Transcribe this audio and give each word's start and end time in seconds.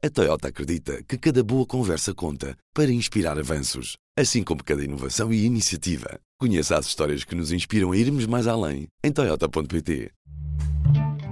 A 0.00 0.08
Toyota 0.08 0.46
acredita 0.46 1.02
que 1.02 1.18
cada 1.18 1.42
boa 1.42 1.66
conversa 1.66 2.14
conta 2.14 2.56
para 2.72 2.88
inspirar 2.88 3.36
avanços, 3.36 3.96
assim 4.16 4.44
como 4.44 4.62
cada 4.62 4.84
inovação 4.84 5.32
e 5.32 5.44
iniciativa. 5.44 6.20
Conheça 6.38 6.78
as 6.78 6.86
histórias 6.86 7.24
que 7.24 7.34
nos 7.34 7.50
inspiram 7.50 7.90
a 7.90 7.96
irmos 7.96 8.24
mais 8.24 8.46
além 8.46 8.86
em 9.02 9.10
Toyota.pt. 9.10 10.12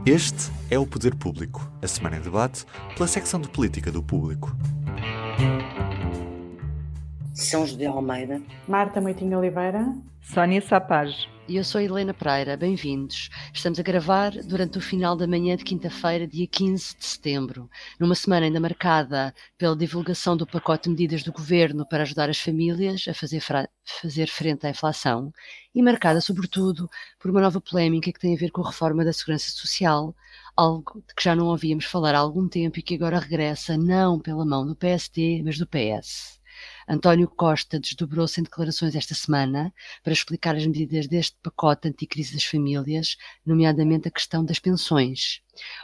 Este 0.04 0.50
é 0.68 0.76
o 0.76 0.84
Poder 0.84 1.14
Público, 1.14 1.71
a 1.80 1.87
semana 1.87 2.16
em 2.16 2.21
debate 2.21 2.64
pela 2.96 3.06
secção 3.06 3.40
de 3.40 3.48
política 3.48 3.92
do 3.92 4.02
Público. 4.02 4.50
São 7.37 7.66
José 7.66 7.84
Almeida, 7.84 8.40
Marta 8.66 8.98
Moitinho 8.98 9.38
Oliveira, 9.38 9.94
Sónia 10.22 10.62
Sapage. 10.62 11.28
E 11.46 11.56
eu 11.56 11.64
sou 11.64 11.82
Helena 11.82 12.14
Pereira, 12.14 12.56
bem-vindos. 12.56 13.28
Estamos 13.52 13.78
a 13.78 13.82
gravar 13.82 14.30
durante 14.30 14.78
o 14.78 14.80
final 14.80 15.14
da 15.14 15.26
manhã 15.26 15.54
de 15.54 15.62
quinta-feira, 15.62 16.27
dia 16.27 16.46
15 16.46 16.96
de 16.96 17.05
setembro, 17.05 17.69
numa 18.01 18.14
semana 18.14 18.46
ainda 18.46 18.59
marcada 18.59 19.34
pela 19.59 19.77
divulgação 19.77 20.34
do 20.34 20.46
pacote 20.46 20.84
de 20.84 20.91
medidas 20.91 21.23
do 21.23 21.30
governo 21.30 21.87
para 21.87 22.05
ajudar 22.05 22.30
as 22.30 22.41
famílias 22.41 23.05
a 23.06 23.12
fazer, 23.12 23.42
fazer 23.84 24.28
frente 24.28 24.66
à 24.66 24.70
inflação 24.70 25.30
e 25.75 25.83
marcada, 25.83 26.23
sobretudo, 26.23 26.89
por 27.19 27.30
uma 27.30 27.42
nova 27.42 27.61
polémica 27.61 28.11
que 28.11 28.19
tem 28.19 28.34
a 28.34 28.39
ver 28.39 28.50
com 28.50 28.62
a 28.62 28.69
reforma 28.70 29.05
da 29.05 29.12
segurança 29.12 29.50
social, 29.50 30.16
algo 30.56 31.05
de 31.06 31.14
que 31.14 31.23
já 31.23 31.37
não 31.37 31.48
ouvíamos 31.48 31.84
falar 31.84 32.14
há 32.14 32.19
algum 32.19 32.48
tempo 32.48 32.78
e 32.78 32.83
que 32.83 32.95
agora 32.95 33.19
regressa 33.19 33.77
não 33.77 34.19
pela 34.19 34.47
mão 34.47 34.66
do 34.66 34.75
PSD, 34.75 35.42
mas 35.45 35.59
do 35.59 35.66
PS. 35.66 36.36
António 36.89 37.29
Costa 37.29 37.81
desdobrou-se 37.81 38.41
em 38.41 38.45
declarações 38.45 38.95
esta 38.95 39.15
semana 39.15 39.75
para 40.05 40.13
explicar 40.13 40.55
as 40.55 40.67
medidas 40.67 41.09
deste 41.09 41.37
pacote 41.43 41.89
anticrise 41.89 42.33
das 42.33 42.45
famílias, 42.45 43.17
nomeadamente 43.45 44.07
a 44.07 44.11
questão 44.11 44.45
das 44.45 44.61
pensões. 44.61 45.41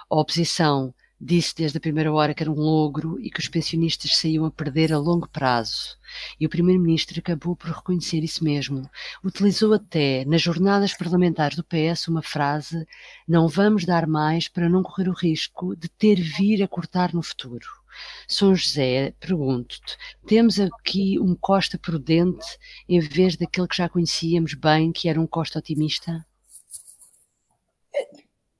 A 0.08 0.16
oposição 0.16 0.94
disse 1.22 1.54
desde 1.54 1.78
a 1.78 1.80
primeira 1.80 2.12
hora 2.12 2.34
que 2.34 2.42
era 2.42 2.50
um 2.50 2.54
logro 2.54 3.18
e 3.20 3.30
que 3.30 3.38
os 3.38 3.48
pensionistas 3.48 4.16
saíam 4.16 4.44
a 4.44 4.50
perder 4.50 4.92
a 4.92 4.98
longo 4.98 5.28
prazo. 5.28 5.96
E 6.38 6.46
o 6.46 6.48
Primeiro-Ministro 6.48 7.18
acabou 7.20 7.54
por 7.54 7.70
reconhecer 7.70 8.22
isso 8.24 8.42
mesmo. 8.42 8.90
Utilizou 9.24 9.72
até, 9.72 10.24
nas 10.24 10.42
jornadas 10.42 10.94
parlamentares 10.94 11.56
do 11.56 11.64
PS, 11.64 12.08
uma 12.08 12.22
frase: 12.22 12.86
Não 13.26 13.48
vamos 13.48 13.84
dar 13.84 14.06
mais 14.06 14.48
para 14.48 14.68
não 14.68 14.82
correr 14.82 15.08
o 15.08 15.14
risco 15.14 15.76
de 15.76 15.88
ter 15.88 16.20
vir 16.20 16.62
a 16.62 16.68
cortar 16.68 17.14
no 17.14 17.22
futuro. 17.22 17.81
São 18.28 18.54
José, 18.54 19.12
pergunto-te, 19.20 19.96
temos 20.26 20.58
aqui 20.58 21.18
um 21.18 21.34
Costa 21.34 21.78
prudente 21.78 22.46
em 22.88 23.00
vez 23.00 23.36
daquele 23.36 23.68
que 23.68 23.76
já 23.76 23.88
conhecíamos 23.88 24.54
bem, 24.54 24.92
que 24.92 25.08
era 25.08 25.20
um 25.20 25.26
Costa 25.26 25.58
otimista? 25.58 26.24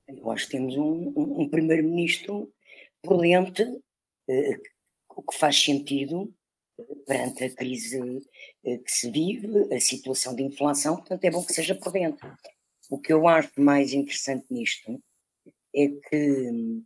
Eu 0.09 0.31
acho 0.31 0.47
que 0.47 0.53
temos 0.53 0.77
um, 0.77 1.13
um, 1.17 1.49
primeiro-ministro 1.49 2.53
prudente, 3.03 3.63
eh, 4.29 4.59
o 5.09 5.23
que 5.23 5.37
faz 5.37 5.61
sentido 5.61 6.33
eh, 6.79 6.95
perante 7.07 7.45
a 7.45 7.55
crise 7.55 7.99
eh, 8.65 8.79
que 8.79 8.91
se 8.91 9.11
vive, 9.11 9.75
a 9.75 9.81
situação 9.81 10.35
de 10.35 10.43
inflação, 10.43 10.97
portanto 10.97 11.25
é 11.25 11.31
bom 11.31 11.45
que 11.45 11.53
seja 11.53 11.75
prudente. 11.75 12.21
O 12.91 12.99
que 12.99 13.13
eu 13.13 13.27
acho 13.27 13.51
mais 13.61 13.93
interessante 13.93 14.47
nisto 14.51 15.03
é 15.75 15.89
que 15.89 16.83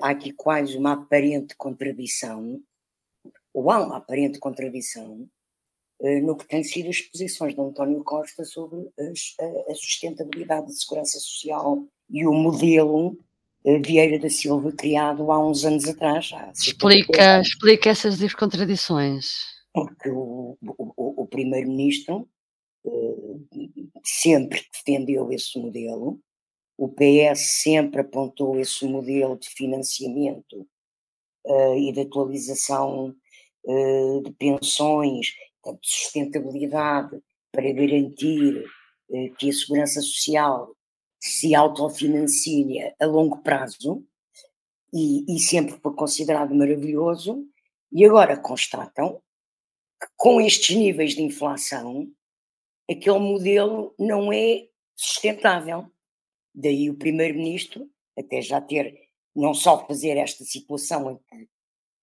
há 0.00 0.10
aqui 0.10 0.32
quase 0.32 0.76
uma 0.76 0.92
aparente 0.92 1.54
contradição, 1.56 2.60
ou 3.52 3.70
há 3.70 3.84
uma 3.84 3.96
aparente 3.96 4.38
contradição, 4.38 5.28
eh, 6.00 6.20
no 6.20 6.36
que 6.36 6.46
têm 6.46 6.62
sido 6.62 6.88
as 6.88 7.00
posições 7.00 7.54
de 7.54 7.60
António 7.60 8.02
Costa 8.04 8.44
sobre 8.44 8.88
a, 8.98 9.74
sustentabilidade 9.74 10.66
da 10.66 10.72
segurança 10.72 11.18
social 11.18 11.84
e 12.08 12.26
o 12.26 12.32
modelo 12.32 13.18
eh, 13.64 13.78
Vieira 13.78 14.18
da 14.18 14.30
Silva 14.30 14.72
criado 14.72 15.30
há 15.32 15.44
uns 15.44 15.64
anos 15.64 15.88
atrás. 15.88 16.30
Explica, 16.54 17.40
explica 17.40 17.90
essas 17.90 18.34
contradições. 18.34 19.26
Porque 19.72 20.08
o, 20.10 20.56
o, 20.62 21.22
o 21.22 21.26
Primeiro-Ministro 21.26 22.28
sempre 24.04 24.64
defendeu 24.72 25.30
esse 25.30 25.58
modelo, 25.58 26.20
o 26.78 26.88
PS 26.88 27.60
sempre 27.60 28.00
apontou 28.00 28.56
esse 28.56 28.86
modelo 28.86 29.36
de 29.36 29.48
financiamento 29.48 30.64
uh, 31.44 31.74
e 31.76 31.90
de 31.92 32.02
atualização 32.02 33.16
uh, 33.64 34.22
de 34.22 34.30
pensões, 34.30 35.26
de 35.26 35.78
sustentabilidade, 35.82 37.20
para 37.50 37.72
garantir 37.72 38.64
uh, 39.08 39.34
que 39.34 39.50
a 39.50 39.52
segurança 39.52 40.00
social 40.00 40.72
se 41.18 41.52
autofinancia 41.52 42.94
a 43.00 43.06
longo 43.06 43.42
prazo, 43.42 44.06
e, 44.94 45.24
e 45.28 45.40
sempre 45.40 45.76
foi 45.82 45.92
considerado 45.94 46.54
maravilhoso, 46.54 47.44
e 47.90 48.04
agora 48.04 48.36
constatam 48.36 49.20
que 50.00 50.06
com 50.16 50.40
estes 50.40 50.76
níveis 50.76 51.16
de 51.16 51.22
inflação, 51.22 52.08
aquele 52.88 53.18
modelo 53.18 53.92
não 53.98 54.32
é 54.32 54.68
sustentável 54.94 55.90
Daí 56.60 56.90
o 56.90 56.98
primeiro-ministro 56.98 57.88
até 58.18 58.42
já 58.42 58.60
ter, 58.60 58.92
não 59.34 59.54
só 59.54 59.86
fazer 59.86 60.16
esta 60.16 60.42
situação 60.44 61.12
em 61.12 61.16
que, 61.16 61.48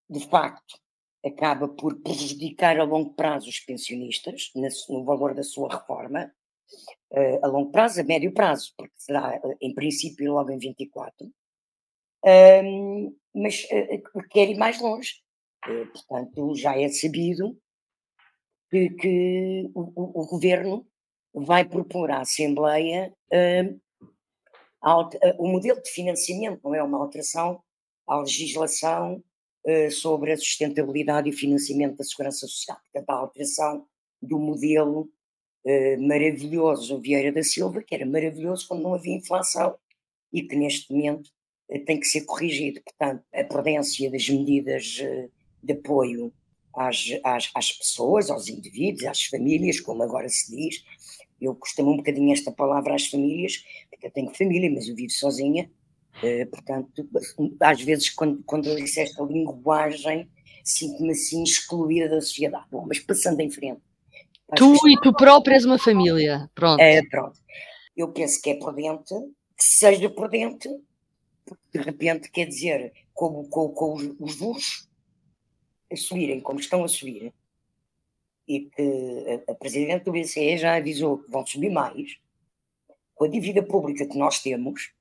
de 0.09 0.25
facto, 0.29 0.79
acaba 1.25 1.67
por 1.67 1.99
prejudicar 2.01 2.79
a 2.79 2.85
longo 2.85 3.13
prazo 3.15 3.49
os 3.49 3.59
pensionistas, 3.59 4.51
no 4.89 5.03
valor 5.03 5.33
da 5.33 5.43
sua 5.43 5.77
reforma, 5.77 6.33
uh, 7.11 7.45
a 7.45 7.47
longo 7.47 7.69
prazo, 7.69 7.99
a 7.99 8.03
médio 8.05 8.31
prazo, 8.33 8.73
porque 8.77 8.93
será, 8.95 9.41
em 9.59 9.73
princípio, 9.73 10.31
logo 10.31 10.51
em 10.51 10.57
24, 10.57 11.29
um, 12.63 13.13
mas 13.33 13.65
uh, 13.65 14.23
quer 14.29 14.49
ir 14.49 14.57
mais 14.57 14.79
longe. 14.79 15.21
Portanto, 15.91 16.55
já 16.55 16.79
é 16.79 16.87
sabido 16.87 17.59
que, 18.69 18.89
que 18.91 19.69
o, 19.73 20.25
governo 20.27 20.87
vai 21.33 21.65
propor 21.65 22.11
à 22.11 22.21
Assembleia 22.21 23.09
uh, 23.09 23.35
eh, 23.35 23.75
o 25.39 25.47
modelo 25.47 25.81
de 25.81 25.89
financiamento 25.89 26.61
não 26.63 26.75
é 26.75 26.83
uma 26.83 26.99
alteração 26.99 27.59
à 28.07 28.19
legislação 28.19 29.23
uh, 29.65 29.91
sobre 29.91 30.31
a 30.31 30.37
sustentabilidade 30.37 31.29
e 31.29 31.33
financiamento 31.33 31.97
da 31.97 32.03
segurança 32.03 32.47
social. 32.47 32.77
Portanto, 32.83 33.09
a 33.09 33.13
alteração 33.13 33.87
do 34.21 34.37
modelo 34.37 35.09
uh, 35.65 36.01
maravilhoso 36.07 37.01
Vieira 37.01 37.31
da 37.31 37.43
Silva, 37.43 37.81
que 37.81 37.95
era 37.95 38.05
maravilhoso 38.05 38.67
quando 38.67 38.83
não 38.83 38.93
havia 38.93 39.15
inflação 39.15 39.75
e 40.31 40.43
que 40.43 40.55
neste 40.55 40.91
momento 40.93 41.31
uh, 41.69 41.83
tem 41.85 41.99
que 41.99 42.05
ser 42.05 42.21
corrigido. 42.25 42.81
Portanto, 42.83 43.23
a 43.33 43.43
prudência 43.43 44.11
das 44.11 44.29
medidas 44.29 44.99
de 45.63 45.73
apoio 45.73 46.31
às, 46.75 47.05
às, 47.23 47.49
às 47.55 47.71
pessoas, 47.71 48.29
aos 48.29 48.47
indivíduos, 48.49 49.05
às 49.05 49.23
famílias, 49.23 49.79
como 49.79 50.03
agora 50.03 50.29
se 50.29 50.55
diz, 50.55 50.83
eu 51.39 51.55
costumo 51.55 51.91
um 51.91 51.97
bocadinho 51.97 52.33
esta 52.33 52.51
palavra 52.51 52.95
às 52.95 53.07
famílias, 53.07 53.63
porque 53.89 54.07
eu 54.07 54.11
tenho 54.11 54.33
família, 54.33 54.71
mas 54.71 54.87
eu 54.87 54.95
vivo 54.95 55.11
sozinha, 55.11 55.69
uh, 56.23 56.49
portanto, 56.49 57.07
às 57.59 57.81
vezes 57.81 58.09
quando, 58.09 58.43
quando 58.43 58.67
eu 58.67 58.75
disse 58.75 59.01
esta 59.01 59.23
linguagem, 59.23 60.29
sinto-me 60.63 61.11
assim 61.11 61.43
excluída 61.43 62.09
da 62.09 62.21
sociedade. 62.21 62.65
Bom, 62.71 62.85
mas 62.87 62.99
passando 62.99 63.39
em 63.41 63.51
frente. 63.51 63.81
Tu 64.55 64.73
e 64.89 64.99
tu 65.01 65.13
própria 65.13 65.55
és 65.55 65.65
uma 65.65 65.79
família, 65.79 66.49
pronto. 66.53 66.79
É, 66.79 67.01
pronto. 67.07 67.39
Eu 67.95 68.11
penso 68.11 68.41
que 68.41 68.51
é 68.51 68.55
prudente, 68.55 69.13
que 69.57 69.63
seja 69.63 70.09
prudente, 70.09 70.69
porque 71.45 71.79
de 71.79 71.83
repente 71.83 72.29
quer 72.31 72.45
dizer, 72.45 72.93
com, 73.13 73.47
com, 73.49 73.69
com 73.69 73.93
os, 73.93 74.03
os 74.19 74.35
juros 74.35 74.89
a 75.91 75.95
subirem 75.95 76.41
como 76.41 76.59
estão 76.59 76.83
a 76.83 76.87
subir, 76.87 77.33
e 78.47 78.61
que 78.61 79.41
a, 79.47 79.55
Presidente 79.55 80.05
do 80.05 80.11
BCE 80.11 80.57
já 80.57 80.75
avisou 80.75 81.17
que 81.17 81.31
vão 81.31 81.45
subir 81.45 81.69
mais, 81.69 82.17
com 83.13 83.25
a 83.25 83.27
dívida 83.27 83.63
pública 83.63 84.05
que 84.05 84.17
nós 84.17 84.39
temos, 84.41 84.91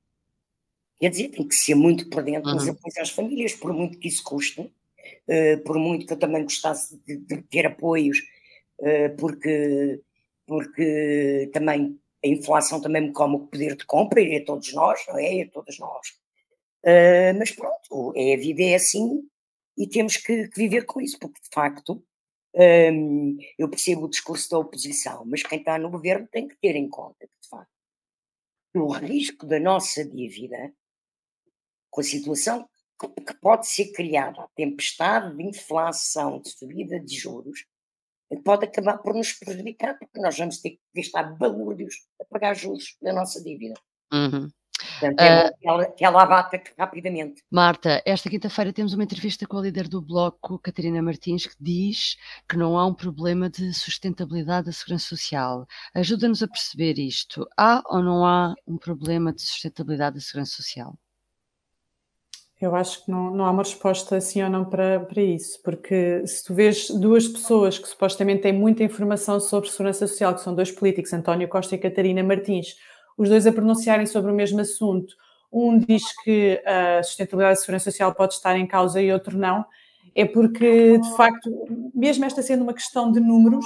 quer 0.99 1.09
dizer, 1.09 1.29
tem 1.29 1.47
que 1.47 1.55
ser 1.55 1.75
muito 1.75 2.09
prudente 2.09 2.45
nos 2.45 2.65
uhum. 2.65 2.71
apoios 2.71 2.97
às 2.97 3.09
famílias, 3.09 3.53
por 3.53 3.73
muito 3.73 3.99
que 3.99 4.07
isso 4.07 4.23
custe, 4.23 4.61
uh, 4.61 5.63
por 5.65 5.77
muito 5.77 6.05
que 6.05 6.13
eu 6.13 6.17
também 6.17 6.43
gostasse 6.43 6.99
de, 7.05 7.17
de 7.17 7.41
ter 7.43 7.67
apoios, 7.67 8.19
uh, 8.79 9.15
porque, 9.17 10.01
porque 10.47 11.49
também 11.53 11.99
a 12.23 12.27
inflação 12.27 12.81
também 12.81 13.03
me 13.03 13.13
come 13.13 13.35
o 13.35 13.39
poder 13.47 13.75
de 13.75 13.85
compra, 13.85 14.21
e 14.21 14.37
a 14.37 14.45
todos 14.45 14.73
nós, 14.73 14.99
não 15.07 15.19
é? 15.19 15.41
A 15.41 15.49
todos 15.49 15.77
nós. 15.77 16.07
Uh, 16.83 17.37
mas 17.37 17.51
pronto, 17.51 18.13
é, 18.15 18.33
a 18.33 18.37
vida 18.37 18.63
é 18.63 18.75
assim 18.75 19.27
e 19.77 19.87
temos 19.87 20.17
que, 20.17 20.47
que 20.47 20.57
viver 20.57 20.85
com 20.85 21.01
isso, 21.01 21.17
porque 21.19 21.41
de 21.41 21.49
facto 21.51 22.01
eu 23.57 23.69
percebo 23.69 24.05
o 24.05 24.09
discurso 24.09 24.49
da 24.49 24.59
oposição, 24.59 25.25
mas 25.25 25.43
quem 25.43 25.59
está 25.59 25.77
no 25.77 25.89
governo 25.89 26.27
tem 26.31 26.47
que 26.47 26.55
ter 26.55 26.75
em 26.75 26.87
conta, 26.87 27.27
de 27.27 27.49
facto, 27.49 27.69
que 28.71 28.79
o 28.79 28.87
risco 28.87 29.45
da 29.45 29.59
nossa 29.59 30.05
dívida, 30.05 30.73
com 31.89 32.01
a 32.01 32.03
situação 32.03 32.69
que 32.97 33.33
pode 33.41 33.67
ser 33.67 33.91
criada, 33.91 34.41
a 34.41 34.47
tempestade 34.55 35.35
de 35.35 35.43
inflação, 35.43 36.39
de 36.39 36.49
subida 36.49 36.99
de 36.99 37.15
juros, 37.15 37.65
pode 38.43 38.65
acabar 38.65 38.97
por 38.99 39.13
nos 39.13 39.33
prejudicar, 39.33 39.97
porque 39.99 40.19
nós 40.19 40.37
vamos 40.37 40.59
ter 40.59 40.71
que 40.71 40.81
gastar 40.95 41.23
balúrdios 41.35 42.07
a 42.19 42.25
pagar 42.25 42.55
juros 42.55 42.95
da 43.01 43.13
nossa 43.13 43.43
dívida. 43.43 43.75
Uhum. 44.13 44.49
Portanto, 44.99 45.19
é 45.19 45.47
uh, 45.47 45.57
que, 45.59 45.67
ela, 45.67 45.85
que 45.85 46.05
ela 46.05 46.23
abata 46.23 46.61
rapidamente. 46.77 47.43
Marta, 47.51 48.01
esta 48.05 48.29
quinta-feira 48.29 48.73
temos 48.73 48.93
uma 48.93 49.03
entrevista 49.03 49.45
com 49.45 49.57
a 49.57 49.61
líder 49.61 49.87
do 49.87 50.01
Bloco, 50.01 50.59
Catarina 50.59 51.01
Martins, 51.01 51.47
que 51.47 51.55
diz 51.59 52.17
que 52.47 52.57
não 52.57 52.77
há 52.77 52.85
um 52.85 52.93
problema 52.93 53.49
de 53.49 53.73
sustentabilidade 53.73 54.67
da 54.67 54.71
segurança 54.71 55.07
social. 55.07 55.67
Ajuda-nos 55.93 56.43
a 56.43 56.47
perceber 56.47 56.97
isto. 56.99 57.47
Há 57.57 57.81
ou 57.87 58.01
não 58.01 58.25
há 58.25 58.53
um 58.67 58.77
problema 58.77 59.33
de 59.33 59.41
sustentabilidade 59.41 60.15
da 60.15 60.21
segurança 60.21 60.55
social? 60.55 60.95
Eu 62.59 62.73
acho 62.73 63.03
que 63.03 63.11
não, 63.11 63.31
não 63.31 63.45
há 63.45 63.51
uma 63.51 63.63
resposta 63.63 64.19
sim 64.21 64.41
ou 64.41 64.49
não 64.49 64.63
para, 64.63 65.01
para 65.01 65.21
isso, 65.21 65.61
porque 65.61 66.25
se 66.25 66.43
tu 66.45 66.53
vês 66.53 66.89
duas 66.89 67.27
pessoas 67.27 67.77
que 67.77 67.87
supostamente 67.87 68.43
têm 68.43 68.53
muita 68.53 68.81
informação 68.81 69.41
sobre 69.41 69.69
segurança 69.69 70.07
social, 70.07 70.33
que 70.33 70.41
são 70.41 70.55
dois 70.55 70.71
políticos, 70.71 71.11
António 71.11 71.49
Costa 71.49 71.75
e 71.75 71.77
Catarina 71.77 72.23
Martins, 72.23 72.77
os 73.17 73.29
dois 73.29 73.47
a 73.47 73.51
pronunciarem 73.51 74.05
sobre 74.05 74.31
o 74.31 74.35
mesmo 74.35 74.59
assunto, 74.59 75.15
um 75.51 75.79
diz 75.79 76.03
que 76.23 76.61
a 76.65 77.01
sustentabilidade 77.03 77.57
da 77.57 77.61
segurança 77.61 77.91
social 77.91 78.13
pode 78.13 78.33
estar 78.33 78.57
em 78.57 78.67
causa 78.67 79.01
e 79.01 79.11
outro 79.11 79.37
não, 79.37 79.65
é 80.13 80.25
porque, 80.25 80.97
de 80.97 81.15
facto, 81.15 81.49
mesmo 81.93 82.25
esta 82.25 82.41
sendo 82.41 82.63
uma 82.63 82.73
questão 82.73 83.11
de 83.11 83.19
números, 83.19 83.65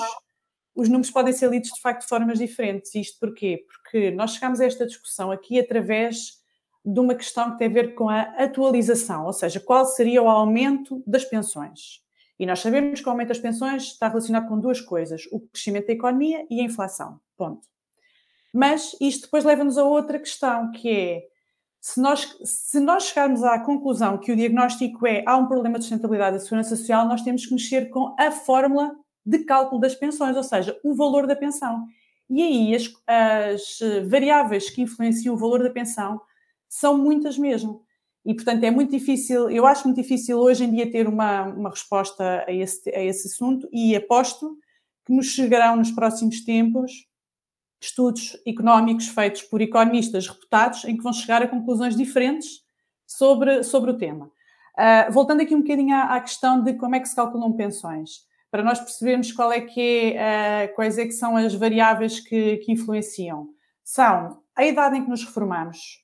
os 0.76 0.88
números 0.88 1.12
podem 1.12 1.34
ser 1.34 1.50
lidos, 1.50 1.70
de 1.72 1.82
facto, 1.82 2.02
de 2.02 2.08
formas 2.08 2.40
diferentes. 2.40 2.96
Isto 2.96 3.20
porquê? 3.20 3.66
Porque 3.68 4.12
nós 4.12 4.34
chegamos 4.34 4.60
a 4.60 4.66
esta 4.66 4.86
discussão 4.86 5.32
aqui 5.32 5.60
através 5.60 6.40
de 6.84 7.00
uma 7.00 7.14
questão 7.14 7.52
que 7.52 7.58
tem 7.58 7.68
a 7.68 7.72
ver 7.72 7.94
com 7.94 8.10
a 8.10 8.22
atualização, 8.22 9.26
ou 9.26 9.34
seja, 9.34 9.60
qual 9.60 9.86
seria 9.86 10.24
o 10.24 10.30
aumento 10.30 11.04
das 11.06 11.26
pensões. 11.26 12.02
E 12.40 12.46
nós 12.46 12.60
sabemos 12.60 13.02
que 13.02 13.08
o 13.08 13.12
aumento 13.12 13.28
das 13.28 13.40
pensões 13.40 13.84
está 13.84 14.08
relacionado 14.08 14.48
com 14.48 14.60
duas 14.60 14.80
coisas: 14.80 15.24
o 15.32 15.42
crescimento 15.42 15.88
da 15.88 15.94
economia 15.94 16.46
e 16.50 16.62
a 16.62 16.64
inflação. 16.64 17.20
Ponto. 17.36 17.68
Mas 18.54 18.96
isto 19.00 19.24
depois 19.24 19.44
leva-nos 19.44 19.78
a 19.78 19.84
outra 19.84 20.20
questão, 20.20 20.72
que 20.72 20.90
é 20.90 21.24
se 21.82 22.02
nós, 22.02 22.38
se 22.44 22.80
nós 22.80 23.04
chegarmos 23.06 23.44
à 23.44 23.58
conclusão 23.60 24.18
que 24.18 24.32
o 24.32 24.36
diagnóstico 24.36 25.08
é 25.08 25.24
há 25.26 25.38
um 25.38 25.48
problema 25.48 25.78
de 25.78 25.86
sustentabilidade 25.86 26.38
da 26.38 26.44
segurança 26.44 26.76
social, 26.76 27.08
nós 27.08 27.22
temos 27.22 27.46
que 27.46 27.54
mexer 27.54 27.90
com 27.90 28.16
a 28.20 28.32
fórmula 28.32 28.94
de 29.26 29.40
cálculo 29.40 29.80
das 29.80 29.96
pensões, 29.96 30.36
ou 30.36 30.44
seja, 30.44 30.78
o 30.84 30.94
valor 30.94 31.26
da 31.26 31.36
pensão. 31.36 31.86
E 32.30 32.44
aí 32.44 32.76
as, 32.76 32.94
as 33.08 33.80
variáveis 34.08 34.70
que 34.70 34.82
influenciam 34.82 35.36
o 35.36 35.38
valor 35.38 35.64
da 35.64 35.70
pensão 35.70 36.20
são 36.68 36.98
muitas 36.98 37.38
mesmo. 37.38 37.84
E, 38.26 38.34
portanto, 38.34 38.64
é 38.64 38.70
muito 38.70 38.92
difícil, 38.92 39.50
eu 39.50 39.66
acho 39.66 39.86
muito 39.86 40.02
difícil 40.02 40.38
hoje 40.38 40.66
em 40.66 40.72
dia 40.72 40.92
ter 40.92 41.08
uma, 41.08 41.44
uma 41.44 41.70
resposta 41.70 42.44
a 42.46 42.52
esse, 42.52 42.90
a 42.94 43.02
esse 43.02 43.28
assunto 43.28 43.68
e 43.72 43.96
aposto 43.96 44.58
que 45.06 45.14
nos 45.14 45.28
chegarão 45.28 45.78
nos 45.78 45.92
próximos 45.92 46.44
tempos 46.44 47.09
estudos 47.82 48.38
económicos 48.46 49.08
feitos 49.08 49.42
por 49.44 49.62
economistas 49.62 50.28
reputados 50.28 50.84
em 50.86 50.98
que 50.98 51.04
vão 51.04 51.14
chegar 51.14 51.42
a 51.42 51.48
conclusões 51.48 51.96
diferentes 51.96 52.62
sobre, 53.08 53.64
sobre 53.64 53.92
o 53.92 53.98
tema. 53.98 54.26
Uh, 54.78 55.12
voltando 55.12 55.42
aqui 55.42 55.56
um 55.56 55.62
bocadinho 55.62 55.96
à, 55.96 56.16
à, 56.16 56.22
questão 56.22 56.64
de 56.64 56.74
como 56.74 56.96
é 56.96 57.00
que 57.00 57.08
se 57.08 57.16
calculam 57.16 57.52
pensões, 57.54 58.28
para 58.52 58.64
nós 58.64 58.80
percebermos 58.80 59.32
qual 59.32 59.52
é 59.52 59.62
que 59.62 60.14
é, 60.16 60.70
uh, 60.72 60.76
quais 60.76 60.98
é 60.98 61.06
que 61.06 61.12
são 61.12 61.36
as 61.36 61.54
variáveis 61.54 62.20
que, 62.20 62.58
que, 62.58 62.72
influenciam. 62.72 63.50
São 63.84 64.42
a 64.56 64.66
idade 64.66 64.98
em 64.98 65.04
que 65.04 65.10
nos 65.10 65.24
reformamos, 65.24 66.02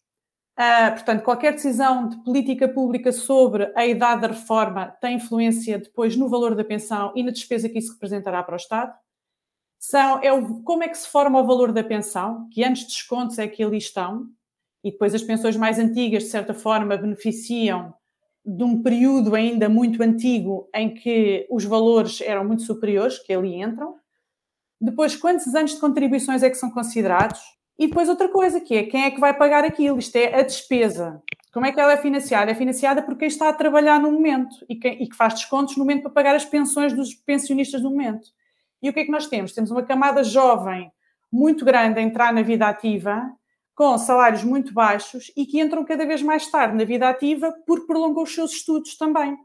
uh, 0.60 0.92
portanto, 0.92 1.24
qualquer 1.24 1.54
decisão 1.54 2.10
de 2.10 2.21
política 2.24 2.68
pública 2.68 3.12
sobre 3.12 3.71
a 3.75 3.86
idade 3.86 4.21
da 4.21 4.28
reforma 4.28 4.95
tem 5.00 5.16
influência 5.16 5.80
depois 5.80 6.16
no 6.16 6.28
valor 6.28 6.56
da 6.56 6.63
pensão 6.63 7.13
e 7.16 7.24
na 7.24 7.31
despesa 7.31 7.69
que 7.69 7.80
isso 7.80 7.94
representará 7.94 8.44
para 8.44 8.54
o 8.54 8.57
Estado 8.57 8.94
são 9.89 10.19
é 10.21 10.33
o, 10.33 10.61
como 10.63 10.83
é 10.83 10.87
que 10.87 10.97
se 10.97 11.07
forma 11.07 11.39
o 11.39 11.45
valor 11.45 11.71
da 11.71 11.83
pensão, 11.83 12.47
que 12.51 12.63
antes 12.63 12.83
de 12.83 12.89
descontos 12.89 13.37
é 13.37 13.47
que 13.47 13.63
ali 13.63 13.77
estão, 13.77 14.27
e 14.83 14.91
depois 14.91 15.13
as 15.13 15.21
pensões 15.21 15.55
mais 15.55 15.77
antigas, 15.77 16.23
de 16.23 16.29
certa 16.29 16.53
forma, 16.53 16.97
beneficiam 16.97 17.93
de 18.43 18.63
um 18.63 18.81
período 18.81 19.35
ainda 19.35 19.69
muito 19.69 20.01
antigo 20.01 20.69
em 20.73 20.93
que 20.93 21.47
os 21.49 21.65
valores 21.65 22.21
eram 22.21 22.45
muito 22.45 22.63
superiores, 22.63 23.19
que 23.19 23.33
ali 23.33 23.61
entram. 23.61 23.95
Depois, 24.79 25.15
quantos 25.15 25.53
anos 25.55 25.73
de 25.73 25.79
contribuições 25.79 26.43
é 26.43 26.49
que 26.49 26.57
são 26.57 26.69
considerados? 26.71 27.41
E 27.77 27.87
depois 27.87 28.09
outra 28.09 28.29
coisa, 28.29 28.61
que 28.61 28.75
é 28.75 28.83
quem 28.83 29.03
é 29.03 29.11
que 29.11 29.19
vai 29.19 29.35
pagar 29.35 29.63
aquilo? 29.63 29.99
Isto 29.99 30.15
é 30.15 30.39
a 30.39 30.41
despesa. 30.41 31.21
Como 31.51 31.65
é 31.65 31.71
que 31.71 31.79
ela 31.79 31.93
é 31.93 31.97
financiada? 31.97 32.51
É 32.51 32.55
financiada 32.55 33.01
por 33.01 33.17
quem 33.17 33.27
está 33.27 33.49
a 33.49 33.53
trabalhar 33.53 33.99
no 33.99 34.11
momento 34.11 34.55
e 34.69 34.75
que, 34.75 34.87
e 34.87 35.07
que 35.07 35.15
faz 35.15 35.35
descontos 35.35 35.77
no 35.77 35.83
momento 35.83 36.03
para 36.03 36.11
pagar 36.11 36.35
as 36.35 36.45
pensões 36.45 36.93
dos 36.93 37.13
pensionistas 37.13 37.81
no 37.81 37.89
momento. 37.89 38.27
E 38.85 38.89
o 38.89 38.93
que 38.93 38.99
é 38.99 39.03
que 39.03 39.11
nós 39.11 39.25
temos? 39.25 39.51
Temos 39.51 39.71
uma 39.71 39.81
camada 39.81 40.23
jovem 40.23 40.91
muito 41.33 41.65
grande 41.65 41.97
a 41.97 42.03
entrar 42.03 42.31
na 42.31 42.43
vida 42.43 42.67
ativa, 42.67 43.19
com 43.73 43.97
salários 43.97 44.43
muito 44.43 44.71
baixos 44.75 45.31
e 45.35 45.43
que 45.43 45.59
entram 45.59 45.83
cada 45.83 46.05
vez 46.05 46.21
mais 46.21 46.51
tarde 46.51 46.77
na 46.77 46.83
vida 46.83 47.09
ativa 47.09 47.51
porque 47.65 47.87
prolongam 47.87 48.21
os 48.21 48.35
seus 48.35 48.51
estudos 48.51 48.95
também. 48.95 49.35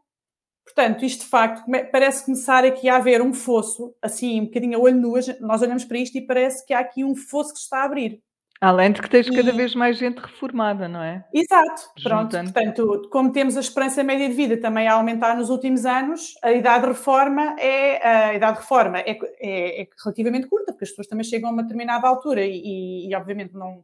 Portanto, 0.62 1.06
isto 1.06 1.24
de 1.24 1.30
facto 1.30 1.64
parece 1.90 2.26
começar 2.26 2.66
aqui 2.66 2.86
a 2.86 2.96
haver 2.96 3.22
um 3.22 3.32
fosso, 3.32 3.94
assim, 4.02 4.42
um 4.42 4.44
bocadinho 4.44 4.76
a 4.76 4.82
olho 4.82 5.00
nu, 5.00 5.14
nós 5.40 5.62
olhamos 5.62 5.86
para 5.86 5.96
isto 5.96 6.18
e 6.18 6.26
parece 6.26 6.66
que 6.66 6.74
há 6.74 6.80
aqui 6.80 7.02
um 7.02 7.16
fosso 7.16 7.54
que 7.54 7.60
se 7.60 7.64
está 7.64 7.78
a 7.78 7.84
abrir. 7.84 8.22
Além 8.60 8.92
de 8.92 9.00
que 9.00 9.08
tens 9.08 9.30
cada 9.30 9.52
vez 9.52 9.74
mais 9.74 9.96
gente 9.96 10.18
reformada, 10.18 10.86
não 10.86 11.02
é? 11.02 11.24
Exato, 11.32 11.90
pronto. 12.02 12.36
Juntando. 12.36 12.52
Portanto, 12.52 13.08
como 13.10 13.32
temos 13.32 13.56
a 13.56 13.60
esperança 13.60 14.04
média 14.04 14.28
de 14.28 14.34
vida 14.34 14.56
também 14.58 14.86
a 14.86 14.92
aumentar 14.92 15.34
nos 15.34 15.48
últimos 15.48 15.86
anos, 15.86 16.34
a 16.42 16.52
idade 16.52 16.82
de 16.82 16.88
reforma 16.88 17.56
é, 17.58 18.06
a 18.06 18.34
idade 18.34 18.54
de 18.54 18.60
reforma 18.60 18.98
é, 18.98 19.18
é, 19.40 19.82
é 19.82 19.88
relativamente 20.04 20.46
curta, 20.46 20.72
porque 20.72 20.84
as 20.84 20.90
pessoas 20.90 21.06
também 21.06 21.24
chegam 21.24 21.48
a 21.48 21.52
uma 21.54 21.62
determinada 21.62 22.06
altura 22.06 22.44
e, 22.44 22.60
e, 22.62 23.08
e, 23.08 23.14
obviamente 23.14 23.54
não, 23.54 23.82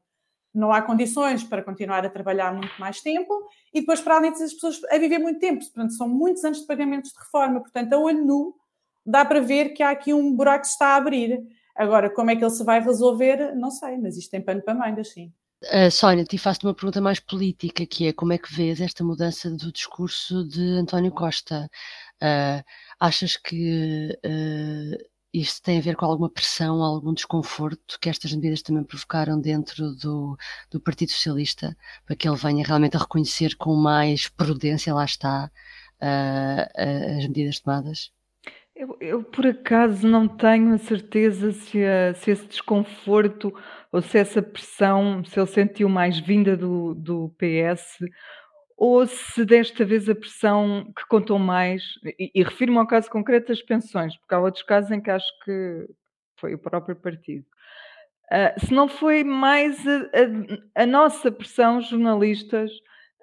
não 0.54 0.70
há 0.70 0.82
condições 0.82 1.42
para 1.42 1.62
continuar 1.62 2.04
a 2.04 2.10
trabalhar 2.10 2.52
muito 2.52 2.78
mais 2.78 3.00
tempo 3.00 3.32
e 3.72 3.80
depois 3.80 4.02
para 4.02 4.16
além 4.16 4.32
disso 4.32 4.44
as 4.44 4.52
pessoas 4.52 4.84
a 4.90 4.98
viver 4.98 5.18
muito 5.18 5.40
tempo, 5.40 5.64
portanto 5.64 5.94
são 5.94 6.06
muitos 6.06 6.44
anos 6.44 6.60
de 6.60 6.66
pagamentos 6.66 7.12
de 7.12 7.18
reforma, 7.18 7.60
portanto 7.60 7.94
a 7.94 7.98
olho 7.98 8.22
nu 8.22 8.54
dá 9.06 9.24
para 9.24 9.40
ver 9.40 9.70
que 9.70 9.82
há 9.82 9.90
aqui 9.90 10.12
um 10.12 10.34
buraco 10.34 10.62
que 10.62 10.66
se 10.66 10.72
está 10.74 10.88
a 10.88 10.96
abrir. 10.96 11.40
Agora, 11.76 12.08
como 12.08 12.30
é 12.30 12.36
que 12.36 12.42
ele 12.42 12.50
se 12.50 12.64
vai 12.64 12.80
resolver, 12.80 13.54
não 13.54 13.70
sei, 13.70 13.98
mas 13.98 14.16
isto 14.16 14.30
tem 14.30 14.40
pano 14.40 14.62
para 14.62 14.74
mangas, 14.74 15.08
sim. 15.12 15.32
Uh, 15.64 15.90
Sónia, 15.90 16.24
te 16.24 16.36
faço 16.38 16.60
uma 16.66 16.74
pergunta 16.74 17.00
mais 17.00 17.18
política, 17.18 17.86
que 17.86 18.06
é 18.06 18.12
como 18.12 18.32
é 18.32 18.38
que 18.38 18.52
vês 18.52 18.80
esta 18.80 19.02
mudança 19.02 19.50
do 19.50 19.72
discurso 19.72 20.46
de 20.46 20.62
António 20.78 21.10
Costa? 21.12 21.70
Uh, 22.22 22.62
achas 23.00 23.36
que 23.36 24.10
uh, 24.24 25.04
isto 25.32 25.62
tem 25.62 25.78
a 25.78 25.80
ver 25.80 25.96
com 25.96 26.04
alguma 26.04 26.30
pressão, 26.30 26.82
algum 26.82 27.12
desconforto 27.12 27.98
que 28.00 28.08
estas 28.08 28.32
medidas 28.34 28.62
também 28.62 28.84
provocaram 28.84 29.40
dentro 29.40 29.94
do, 29.96 30.36
do 30.70 30.80
Partido 30.80 31.10
Socialista, 31.12 31.76
para 32.06 32.16
que 32.16 32.28
ele 32.28 32.36
venha 32.36 32.64
realmente 32.64 32.96
a 32.96 33.00
reconhecer 33.00 33.56
com 33.56 33.74
mais 33.74 34.28
prudência, 34.28 34.94
lá 34.94 35.04
está, 35.04 35.50
as 37.18 37.26
medidas 37.26 37.60
tomadas? 37.60 38.12
Eu, 38.78 38.94
eu, 39.00 39.24
por 39.24 39.46
acaso 39.46 40.06
não 40.06 40.28
tenho 40.28 40.74
a 40.74 40.78
certeza 40.78 41.50
se, 41.50 41.82
a, 41.82 42.12
se 42.12 42.30
esse 42.30 42.46
desconforto 42.46 43.50
ou 43.90 44.02
se 44.02 44.18
essa 44.18 44.42
pressão, 44.42 45.24
se 45.24 45.40
ele 45.40 45.46
sentiu 45.46 45.88
mais 45.88 46.18
vinda 46.20 46.54
do, 46.54 46.94
do 46.94 47.34
PS, 47.38 48.04
ou 48.76 49.06
se 49.06 49.46
desta 49.46 49.82
vez 49.82 50.06
a 50.10 50.14
pressão 50.14 50.92
que 50.94 51.06
contou 51.08 51.38
mais, 51.38 51.82
e, 52.18 52.30
e 52.34 52.42
refiro-me 52.42 52.76
ao 52.76 52.86
caso 52.86 53.08
concreto 53.08 53.48
das 53.48 53.62
pensões, 53.62 54.14
porque 54.18 54.34
há 54.34 54.40
outros 54.40 54.62
casos 54.62 54.90
em 54.90 55.00
que 55.00 55.10
acho 55.10 55.26
que 55.42 55.86
foi 56.38 56.52
o 56.52 56.58
próprio 56.58 56.94
partido. 56.96 57.46
Uh, 58.30 58.60
se 58.60 58.74
não 58.74 58.88
foi 58.88 59.24
mais 59.24 59.82
a, 59.86 60.00
a, 60.76 60.82
a 60.82 60.86
nossa 60.86 61.32
pressão, 61.32 61.80
jornalistas, 61.80 62.70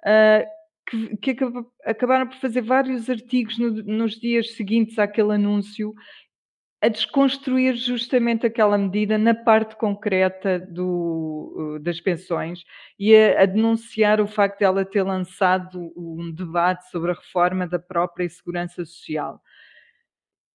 uh, 0.00 0.53
que, 0.86 1.16
que 1.16 1.44
acabaram 1.84 2.26
por 2.26 2.36
fazer 2.36 2.62
vários 2.62 3.08
artigos 3.08 3.58
no, 3.58 3.70
nos 3.70 4.18
dias 4.18 4.54
seguintes 4.54 4.98
àquele 4.98 5.34
anúncio 5.34 5.94
a 6.84 6.88
desconstruir 6.88 7.76
justamente 7.76 8.44
aquela 8.44 8.76
medida 8.76 9.16
na 9.16 9.34
parte 9.34 9.74
concreta 9.74 10.58
do, 10.58 11.54
uh, 11.56 11.78
das 11.78 11.98
pensões 11.98 12.62
e 12.98 13.16
a, 13.16 13.42
a, 13.42 13.46
denunciar 13.46 14.20
o 14.20 14.26
facto 14.26 14.58
de 14.58 14.64
ela 14.66 14.84
ter 14.84 15.02
lançado 15.02 15.90
um 15.96 16.30
debate 16.30 16.90
sobre 16.90 17.12
a 17.12 17.14
reforma 17.14 17.66
da 17.66 17.78
própria 17.78 18.28
segurança 18.28 18.84
social. 18.84 19.40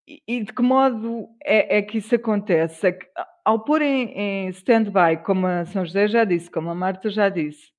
E, 0.07 0.21
e 0.27 0.43
de 0.43 0.53
que 0.53 0.61
modo 0.61 1.27
é, 1.43 1.79
é, 1.79 1.81
que 1.81 1.97
isso 1.97 2.13
acontece? 2.13 2.85
É 2.85 2.91
que, 2.91 3.07
ao 3.43 3.63
pôr 3.63 3.81
em, 3.81 4.11
em 4.11 4.49
stand-by, 4.49 5.23
como 5.25 5.47
a 5.47 5.65
São 5.65 5.83
José 5.83 6.07
já 6.07 6.23
disse, 6.23 6.51
como 6.51 6.69
a 6.69 6.75
Marta 6.75 7.09
já 7.09 7.27
disse, 7.27 7.71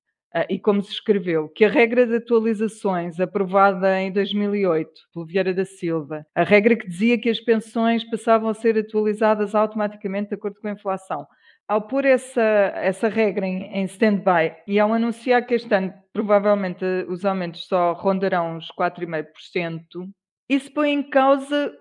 e 0.49 0.57
como 0.57 0.81
se 0.81 0.91
escreveu, 0.91 1.49
que 1.49 1.65
a 1.65 1.69
regra 1.69 2.07
de 2.07 2.15
atualizações 2.15 3.19
aprovada 3.19 3.99
em 3.99 4.11
2008 4.11 4.89
pelo 5.13 5.25
Vieira 5.25 5.53
da 5.53 5.65
Silva, 5.65 6.25
a 6.33 6.43
regra 6.43 6.75
que 6.75 6.87
dizia 6.87 7.17
que 7.17 7.29
as 7.29 7.39
pensões 7.39 8.03
passavam 8.03 8.49
a 8.49 8.53
ser 8.53 8.77
atualizadas 8.77 9.53
automaticamente 9.53 10.29
de 10.29 10.35
acordo 10.35 10.59
com 10.61 10.67
a 10.69 10.71
inflação, 10.71 11.27
ao 11.67 11.81
pôr 11.81 12.05
essa, 12.05 12.41
essa 12.41 13.07
regra 13.07 13.45
em, 13.45 13.63
em 13.73 13.85
stand-by 13.85 14.55
e 14.67 14.79
ao 14.79 14.93
anunciar 14.93 15.45
que 15.45 15.53
este 15.53 15.73
ano 15.73 15.93
provavelmente 16.13 16.83
os 17.07 17.23
aumentos 17.25 17.65
só 17.65 17.93
rondarão 17.93 18.57
os 18.57 18.67
4,5%, 18.77 20.09
isso 20.49 20.71
põe 20.73 20.91
em 20.91 21.03
causa 21.03 21.73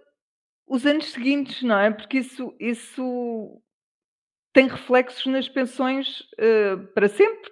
os 0.67 0.87
anos 0.87 1.11
seguintes, 1.11 1.63
não 1.63 1.79
é? 1.79 1.91
Porque 1.91 2.19
isso, 2.19 2.55
isso 2.61 3.61
tem 4.53 4.69
reflexos 4.69 5.27
nas 5.27 5.49
pensões 5.49 6.21
uh, 6.39 6.87
para 6.95 7.09
sempre 7.09 7.51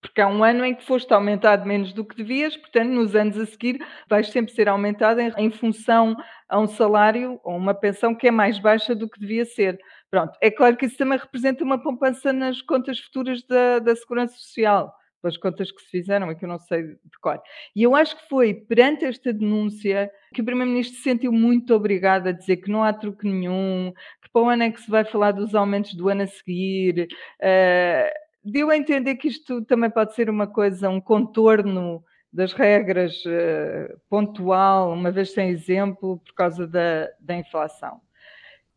porque 0.00 0.20
há 0.20 0.28
um 0.28 0.42
ano 0.42 0.64
em 0.64 0.74
que 0.74 0.84
foste 0.84 1.12
aumentado 1.12 1.66
menos 1.66 1.92
do 1.92 2.04
que 2.04 2.16
devias, 2.16 2.56
portanto, 2.56 2.88
nos 2.88 3.14
anos 3.14 3.36
a 3.38 3.46
seguir 3.46 3.84
vais 4.08 4.28
sempre 4.28 4.52
ser 4.52 4.68
aumentado 4.68 5.20
em, 5.20 5.32
em 5.36 5.50
função 5.50 6.16
a 6.48 6.58
um 6.58 6.66
salário 6.66 7.40
ou 7.44 7.56
uma 7.56 7.74
pensão 7.74 8.14
que 8.14 8.26
é 8.26 8.30
mais 8.30 8.58
baixa 8.58 8.94
do 8.94 9.08
que 9.08 9.20
devia 9.20 9.44
ser. 9.44 9.78
Pronto, 10.10 10.36
é 10.40 10.50
claro 10.50 10.76
que 10.76 10.86
isso 10.86 10.96
também 10.96 11.18
representa 11.18 11.62
uma 11.62 11.80
poupança 11.80 12.32
nas 12.32 12.60
contas 12.62 12.98
futuras 12.98 13.42
da, 13.44 13.78
da 13.78 13.94
Segurança 13.94 14.34
Social, 14.36 14.92
pelas 15.22 15.36
contas 15.36 15.70
que 15.70 15.82
se 15.82 15.88
fizeram, 15.88 16.30
é 16.30 16.34
que 16.34 16.44
eu 16.44 16.48
não 16.48 16.58
sei 16.58 16.82
de 16.82 17.18
cor. 17.20 17.40
E 17.76 17.82
eu 17.82 17.94
acho 17.94 18.16
que 18.16 18.28
foi 18.28 18.54
perante 18.54 19.04
esta 19.04 19.32
denúncia 19.32 20.10
que 20.34 20.40
o 20.40 20.44
Primeiro-Ministro 20.44 20.96
se 20.96 21.02
sentiu 21.02 21.30
muito 21.30 21.74
obrigado 21.74 22.28
a 22.28 22.32
dizer 22.32 22.56
que 22.56 22.70
não 22.70 22.82
há 22.82 22.92
truque 22.92 23.26
nenhum, 23.28 23.92
que 24.22 24.30
para 24.32 24.42
o 24.42 24.48
ano 24.48 24.62
é 24.62 24.70
que 24.70 24.80
se 24.80 24.90
vai 24.90 25.04
falar 25.04 25.32
dos 25.32 25.54
aumentos 25.54 25.94
do 25.94 26.08
ano 26.08 26.22
a 26.22 26.26
seguir. 26.26 27.06
Uh, 27.40 28.10
deu 28.44 28.70
a 28.70 28.76
entender 28.76 29.16
que 29.16 29.28
isto 29.28 29.62
também 29.64 29.90
pode 29.90 30.14
ser 30.14 30.30
uma 30.30 30.46
coisa, 30.46 30.88
um 30.88 31.00
contorno 31.00 32.02
das 32.32 32.52
regras 32.52 33.24
uh, 33.24 33.98
pontual, 34.08 34.92
uma 34.92 35.10
vez 35.10 35.32
sem 35.32 35.48
exemplo, 35.48 36.18
por 36.18 36.34
causa 36.34 36.66
da, 36.66 37.08
da 37.20 37.36
inflação. 37.36 38.00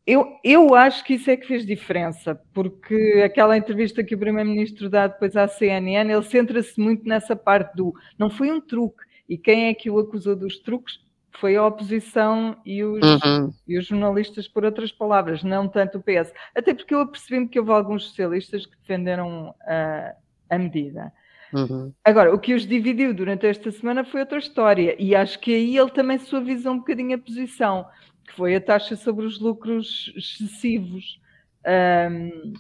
Eu, 0.06 0.38
eu 0.44 0.76
acho 0.76 1.04
que 1.06 1.14
isso 1.14 1.32
é 1.32 1.38
que 1.38 1.48
fez 1.48 1.66
diferença, 1.66 2.36
porque 2.54 3.22
aquela 3.24 3.56
entrevista 3.56 4.04
que 4.04 4.16
o 4.16 4.20
Primeiro-Ministro 4.20 4.90
dá 4.90 5.08
depois 5.08 5.38
à 5.38 5.48
CNN, 5.48 6.12
ele 6.12 6.24
centra-se 6.24 6.78
muito 6.78 7.08
nessa 7.08 7.36
parte 7.36 7.74
do 7.74 7.94
não 8.18 8.30
foi 8.30 8.52
um 8.52 8.60
truque, 8.60 9.04
e 9.30 9.38
quem 9.38 9.68
é 9.68 9.74
que 9.74 9.90
o 9.90 9.98
acusou 9.98 10.36
dos 10.36 10.60
truques? 10.60 11.00
Foi 11.40 11.56
a 11.56 11.66
oposição 11.66 12.56
e 12.66 12.84
os, 12.84 13.02
uhum. 13.04 13.54
e 13.68 13.78
os 13.78 13.88
jornalistas, 13.88 14.48
por 14.48 14.64
outras 14.64 14.92
palavras, 14.92 15.44
não 15.44 15.68
tanto 15.68 15.98
o 15.98 16.02
PS. 16.02 16.32
Até 16.56 16.74
porque 16.74 16.94
eu 16.94 17.02
apercebi-me 17.02 17.48
que 17.48 17.60
houve 17.60 17.72
alguns 17.72 18.06
socialistas 18.06 18.66
que 18.66 18.78
defenderam 18.78 19.54
a, 19.62 20.14
a 20.50 20.58
medida. 20.58 21.12
Uhum. 21.54 21.92
Agora, 22.04 22.34
o 22.34 22.40
que 22.40 22.54
os 22.54 22.66
dividiu 22.66 23.14
durante 23.14 23.46
esta 23.46 23.72
semana 23.72 24.04
foi 24.04 24.22
outra 24.22 24.40
história, 24.40 24.96
e 24.98 25.16
acho 25.16 25.40
que 25.40 25.54
aí 25.54 25.78
ele 25.78 25.92
também 25.92 26.18
suavizou 26.18 26.74
um 26.74 26.80
bocadinho 26.80 27.16
a 27.16 27.20
posição 27.20 27.86
que 28.26 28.34
foi 28.34 28.56
a 28.56 28.62
taxa 28.62 28.96
sobre 28.96 29.26
os 29.26 29.40
lucros 29.40 30.12
excessivos. 30.16 31.20
Um, 31.66 32.54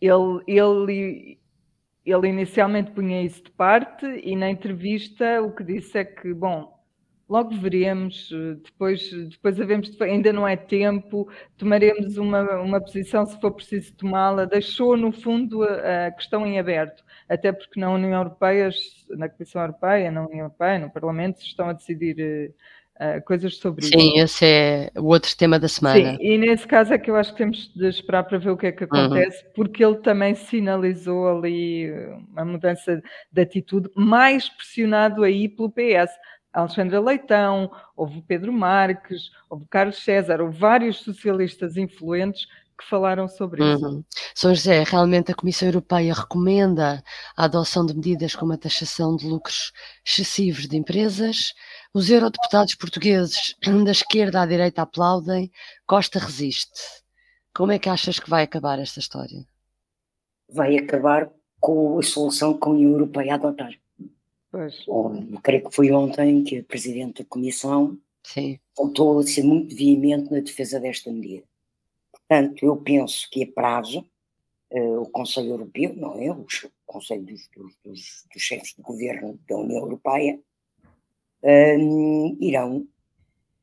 ele, 0.00 0.42
ele, 0.46 1.38
ele 2.04 2.28
inicialmente 2.28 2.90
punha 2.90 3.22
isso 3.22 3.44
de 3.44 3.50
parte 3.52 4.06
e 4.22 4.34
na 4.34 4.50
entrevista 4.50 5.40
o 5.42 5.52
que 5.52 5.64
disse 5.64 5.98
é 5.98 6.04
que, 6.04 6.34
bom, 6.34 6.72
logo 7.28 7.50
veremos, 7.50 8.30
depois, 8.62 9.10
depois 9.28 9.60
havemos, 9.60 10.00
ainda 10.00 10.32
não 10.32 10.46
é 10.46 10.56
tempo, 10.56 11.28
tomaremos 11.56 12.16
uma, 12.16 12.60
uma 12.60 12.80
posição 12.80 13.24
se 13.24 13.40
for 13.40 13.52
preciso 13.52 13.94
tomá-la. 13.94 14.44
Deixou, 14.44 14.96
no 14.96 15.12
fundo, 15.12 15.62
a, 15.62 16.06
a, 16.06 16.10
questão 16.10 16.46
em 16.46 16.58
aberto, 16.58 17.02
até 17.28 17.52
porque 17.52 17.80
na 17.80 17.90
União 17.90 18.12
Europeia, 18.12 18.70
na 19.10 19.28
Comissão 19.28 19.62
Europeia, 19.62 20.10
na 20.10 20.26
União 20.26 20.40
Europeia, 20.40 20.78
no 20.78 20.90
Parlamento, 20.90 21.38
se 21.38 21.46
estão 21.46 21.68
a 21.68 21.72
decidir 21.72 22.52
uh, 22.96 23.22
coisas 23.24 23.56
sobre 23.56 23.84
Sim, 23.84 23.96
isso. 23.96 24.00
Sim, 24.00 24.20
esse 24.20 24.44
é 24.44 24.90
o 24.96 25.06
outro 25.06 25.36
tema 25.36 25.58
da 25.58 25.68
semana. 25.68 26.16
Sim, 26.16 26.18
e 26.20 26.38
nesse 26.38 26.66
caso 26.66 26.92
é 26.92 26.98
que 26.98 27.10
eu 27.10 27.16
acho 27.16 27.32
que 27.32 27.38
temos 27.38 27.72
de 27.74 27.88
esperar 27.88 28.24
para 28.24 28.38
ver 28.38 28.50
o 28.50 28.56
que 28.56 28.66
é 28.66 28.72
que 28.72 28.84
uhum. 28.84 28.88
acontece, 28.92 29.44
uhum. 29.44 29.50
porque 29.54 29.84
ele 29.84 29.96
também 29.96 30.34
sinalizou 30.34 31.38
ali 31.38 31.90
uma 32.30 32.44
mudança 32.44 33.02
de 33.30 33.40
atitude, 33.40 33.88
mais 33.94 34.48
pressionado 34.48 35.22
aí 35.22 35.48
pelo 35.48 35.70
PS. 35.70 36.10
Alexandra 36.52 37.00
Leitão, 37.00 37.70
houve 37.96 38.20
Pedro 38.22 38.52
Marques, 38.52 39.30
houve 39.48 39.66
Carlos 39.66 40.02
César, 40.04 40.40
houve 40.40 40.58
vários 40.58 40.98
socialistas 40.98 41.76
influentes 41.76 42.46
que 42.78 42.88
falaram 42.88 43.28
sobre 43.28 43.62
isso. 43.62 43.86
Uhum. 43.86 44.04
São 44.34 44.54
José, 44.54 44.82
realmente 44.82 45.30
a 45.32 45.34
Comissão 45.34 45.68
Europeia 45.68 46.12
recomenda 46.12 47.02
a 47.36 47.44
adoção 47.44 47.86
de 47.86 47.94
medidas 47.94 48.34
como 48.34 48.52
a 48.52 48.58
taxação 48.58 49.16
de 49.16 49.26
lucros 49.26 49.72
excessivos 50.04 50.66
de 50.66 50.76
empresas, 50.76 51.54
os 51.94 52.10
eurodeputados 52.10 52.74
portugueses 52.74 53.54
da 53.84 53.92
esquerda 53.92 54.42
à 54.42 54.46
direita 54.46 54.82
aplaudem, 54.82 55.50
Costa 55.86 56.18
resiste. 56.18 56.80
Como 57.54 57.72
é 57.72 57.78
que 57.78 57.88
achas 57.88 58.18
que 58.18 58.30
vai 58.30 58.44
acabar 58.44 58.78
esta 58.78 58.98
história? 58.98 59.44
Vai 60.50 60.76
acabar 60.76 61.30
com 61.60 61.98
a 61.98 62.02
solução 62.02 62.58
que 62.58 62.66
a 62.66 62.72
União 62.72 62.90
Europeia 62.90 63.34
adotar. 63.34 63.72
Pois. 64.52 64.84
Eu 64.86 65.40
creio 65.42 65.64
que 65.66 65.74
foi 65.74 65.90
ontem 65.90 66.44
que 66.44 66.58
a 66.58 66.62
Presidente 66.62 67.22
da 67.22 67.28
Comissão 67.28 67.98
Sim. 68.22 68.60
voltou 68.76 69.18
a 69.18 69.22
ser 69.22 69.42
muito 69.42 69.74
veemente 69.74 70.30
na 70.30 70.40
defesa 70.40 70.78
desta 70.78 71.10
medida. 71.10 71.42
Portanto, 72.12 72.62
eu 72.62 72.76
penso 72.76 73.28
que 73.30 73.42
a 73.42 73.46
prazo, 73.50 74.04
uh, 74.70 75.00
o 75.00 75.08
Conselho 75.08 75.52
Europeu, 75.52 75.94
não 75.96 76.20
é? 76.20 76.30
O 76.30 76.46
Conselho 76.84 77.22
dos, 77.22 77.48
dos, 77.56 77.72
dos, 77.82 78.26
dos 78.30 78.42
chefes 78.42 78.74
de 78.76 78.82
governo 78.82 79.40
da 79.48 79.56
União 79.56 79.80
Europeia, 79.80 80.38
uh, 81.42 82.36
irão 82.38 82.86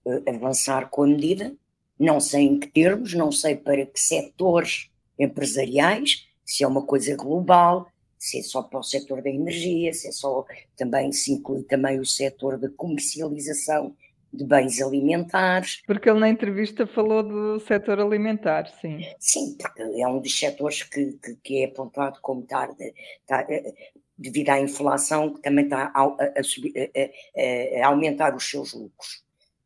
uh, 0.05 0.23
avançar 0.27 0.89
com 0.89 1.03
a 1.03 1.07
medida. 1.07 1.55
Não 1.99 2.19
sei 2.19 2.45
em 2.45 2.59
que 2.59 2.67
termos, 2.67 3.13
não 3.13 3.31
sei 3.31 3.55
para 3.55 3.85
que 3.85 3.99
setores 3.99 4.89
empresariais, 5.19 6.27
se 6.43 6.63
é 6.63 6.67
uma 6.67 6.81
coisa 6.81 7.15
global, 7.15 7.87
se 8.19 8.39
é 8.39 8.43
só 8.43 8.61
para 8.61 8.79
o 8.79 8.83
setor 8.83 9.21
da 9.21 9.29
energia, 9.29 9.93
se 9.93 10.09
é 10.09 10.11
só 10.11 10.45
também 10.75 11.11
se 11.11 11.31
inclui 11.31 11.63
também 11.63 11.99
o 11.99 12.05
setor 12.05 12.57
da 12.57 12.69
comercialização 12.69 13.95
de 14.31 14.43
bens 14.43 14.79
alimentares. 14.81 15.81
Porque 15.87 16.09
ele 16.09 16.19
na 16.19 16.29
entrevista 16.29 16.85
falou 16.85 17.23
do 17.23 17.59
setor 17.61 17.99
alimentar, 17.99 18.67
sim. 18.79 18.99
Sim, 19.17 19.57
porque 19.57 19.81
é 19.81 20.07
um 20.07 20.19
dos 20.19 20.37
setores 20.37 20.83
que, 20.83 21.13
que, 21.13 21.35
que 21.41 21.63
é 21.63 21.65
apontado 21.65 22.19
como 22.21 22.43
tarde, 22.43 22.93
tarde, 23.25 23.53
eh, 23.53 23.73
devido 24.17 24.49
à 24.49 24.59
inflação, 24.59 25.33
que 25.33 25.41
também 25.41 25.63
está 25.63 25.91
a, 25.95 26.39
a, 26.39 26.43
subir, 26.43 26.73
a, 26.77 27.83
a 27.83 27.87
aumentar 27.87 28.35
os 28.35 28.47
seus 28.47 28.73
lucros. 28.73 29.23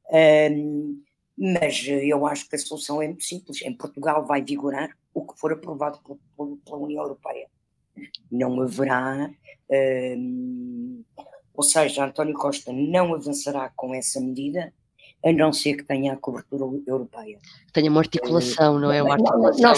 Um, 0.09 1.01
mas 1.35 1.85
eu 1.87 2.25
acho 2.27 2.47
que 2.47 2.55
a 2.55 2.59
solução 2.59 3.01
é 3.01 3.07
muito 3.07 3.23
simples. 3.23 3.61
Em 3.63 3.73
Portugal 3.73 4.25
vai 4.25 4.41
vigorar 4.43 4.95
o 5.13 5.25
que 5.25 5.37
for 5.39 5.51
aprovado 5.51 5.99
pela 6.37 6.77
União 6.77 7.01
Europeia. 7.01 7.47
Não 8.31 8.61
haverá. 8.61 9.29
Um, 9.69 11.03
ou 11.53 11.63
seja, 11.63 12.05
António 12.05 12.33
Costa 12.33 12.71
não 12.73 13.13
avançará 13.13 13.71
com 13.75 13.93
essa 13.93 14.19
medida, 14.19 14.73
a 15.23 15.31
não 15.31 15.53
ser 15.53 15.75
que 15.75 15.83
tenha 15.83 16.13
a 16.13 16.17
cobertura 16.17 16.65
europeia. 16.85 17.39
Tenha 17.71 17.89
uma 17.89 18.01
articulação, 18.01 18.79
não 18.79 18.91
é? 18.91 19.01
Uma 19.01 19.13
articulação. 19.13 19.73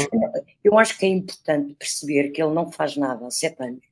eu 0.63 0.79
acho 0.79 0.97
que 0.97 1.05
é 1.05 1.09
importante 1.09 1.73
perceber 1.73 2.29
que 2.29 2.41
ele 2.41 2.53
não 2.53 2.71
faz 2.71 2.97
nada 2.97 3.27
há 3.27 3.31
sete 3.31 3.61
anos 3.61 3.83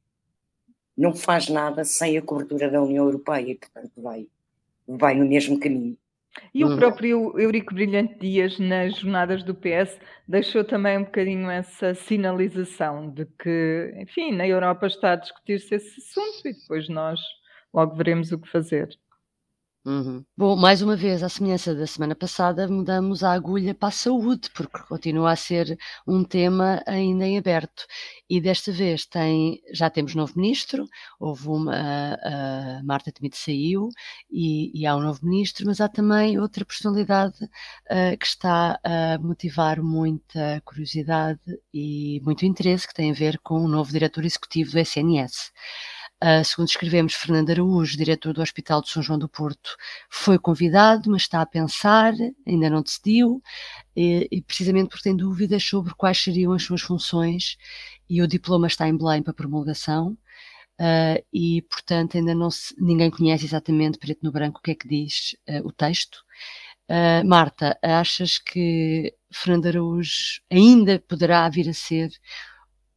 não 0.96 1.14
faz 1.14 1.50
nada 1.50 1.84
sem 1.84 2.18
a 2.18 2.22
cobertura 2.22 2.70
da 2.70 2.82
União 2.82 3.06
Europeia 3.06 3.52
e, 3.52 3.56
portanto, 3.56 3.92
vai, 3.98 4.28
vai 4.88 5.16
no 5.16 5.26
mesmo 5.26 5.60
caminho. 5.60 5.98
E 6.54 6.64
o 6.66 6.76
próprio 6.76 7.38
Eurico 7.40 7.74
Brilhante 7.74 8.20
Dias, 8.20 8.58
nas 8.60 8.96
jornadas 9.00 9.44
do 9.44 9.54
PS, 9.54 10.00
deixou 10.28 10.64
também 10.64 10.98
um 10.98 11.04
bocadinho 11.04 11.50
essa 11.50 11.94
sinalização 11.94 13.10
de 13.10 13.26
que, 13.26 13.94
enfim, 13.98 14.32
na 14.32 14.48
Europa 14.48 14.88
está 14.88 15.14
a 15.14 15.16
discutir-se 15.16 15.76
esse 15.76 16.00
assunto 16.00 16.48
e 16.48 16.54
depois 16.54 16.90
nós 16.90 17.20
logo 17.74 17.96
veremos 17.96 18.32
o 18.32 18.40
que 18.40 18.48
fazer. 18.50 18.90
Uhum. 19.86 20.24
Bom, 20.38 20.56
mais 20.56 20.82
uma 20.82 20.96
vez, 20.96 21.22
à 21.24 21.28
semelhança 21.28 21.76
da 21.76 21.86
semana 21.86 22.16
passada, 22.16 22.70
mudamos 22.70 23.22
a 23.22 23.34
agulha 23.34 23.76
para 23.76 23.90
a 23.90 23.92
saúde, 23.92 24.50
porque 24.52 24.80
continua 24.88 25.32
a 25.34 25.36
ser 25.36 25.78
um 26.08 26.24
tema 26.24 26.82
ainda 26.88 27.26
em 27.28 27.38
aberto. 27.38 27.86
E 28.30 28.40
desta 28.40 28.72
vez 28.72 29.06
tem, 29.06 29.62
já 29.74 29.90
temos 29.90 30.16
novo 30.16 30.34
ministro, 30.38 30.88
houve 31.20 31.50
uma, 31.50 31.76
a, 32.16 32.82
Marta 32.86 33.12
Temido 33.12 33.36
saiu 33.36 33.90
e, 34.32 34.72
e, 34.74 34.86
há 34.88 34.96
um 34.96 35.02
novo 35.02 35.20
ministro, 35.22 35.66
mas 35.66 35.82
há 35.82 35.90
também 35.90 36.40
outra 36.40 36.64
personalidade 36.64 37.44
uh, 37.44 38.18
que 38.18 38.26
está 38.26 38.80
a 38.86 39.18
motivar 39.20 39.84
muita 39.84 40.62
curiosidade 40.64 41.42
e 41.74 42.22
muito 42.24 42.46
interesse, 42.46 42.88
que 42.88 42.94
tem 42.94 43.12
a 43.12 43.14
ver 43.14 43.38
com 43.40 43.56
o 43.56 43.68
novo 43.68 43.92
diretor 43.92 44.24
executivo 44.24 44.72
do 44.72 44.80
SNS. 44.80 45.52
Uh, 46.24 46.42
segundo 46.46 46.70
escrevemos, 46.70 47.14
Fernando 47.16 47.50
Araújo, 47.50 47.98
diretor 47.98 48.34
do 48.34 48.42
Hospital 48.42 48.82
de 48.82 48.90
São 48.90 49.04
João 49.04 49.20
do 49.20 49.28
Porto, 49.28 49.76
foi 50.10 50.40
convidado, 50.40 51.12
mas 51.12 51.24
está 51.24 51.42
a 51.42 51.46
pensar, 51.46 52.14
ainda 52.48 52.70
não 52.70 52.82
decidiu, 52.82 53.44
e, 53.94 54.30
e 54.32 54.42
precisamente 54.42 54.88
porque 54.88 55.04
tem 55.04 55.18
dúvidas 55.18 55.62
sobre 55.66 55.94
quais 55.94 56.18
seriam 56.18 56.54
as 56.54 56.64
suas 56.64 56.82
funções 56.82 57.58
e 58.10 58.22
o 58.22 58.28
diploma 58.28 58.68
está 58.68 58.88
em 58.88 58.96
Belém 58.96 59.22
para 59.22 59.34
promulgação. 59.34 60.18
Uh, 60.80 61.22
e, 61.34 61.62
portanto, 61.64 62.18
ainda 62.18 62.34
não 62.34 62.50
se, 62.50 62.74
ninguém 62.80 63.12
conhece 63.12 63.44
exatamente 63.46 63.98
preto 64.00 64.24
no 64.24 64.32
branco 64.32 64.60
o 64.60 64.62
que 64.62 64.72
é 64.72 64.76
que 64.76 64.88
diz 64.88 65.36
uh, 65.50 65.68
o 65.68 65.74
texto. 65.74 66.24
Uh, 66.90 67.28
Marta, 67.28 67.78
achas 67.82 68.38
que 68.38 69.14
Fernando 69.32 69.68
Araújo 69.68 70.42
ainda 70.50 71.00
poderá 71.00 71.48
vir 71.50 71.70
a 71.70 71.74
ser 71.74 72.12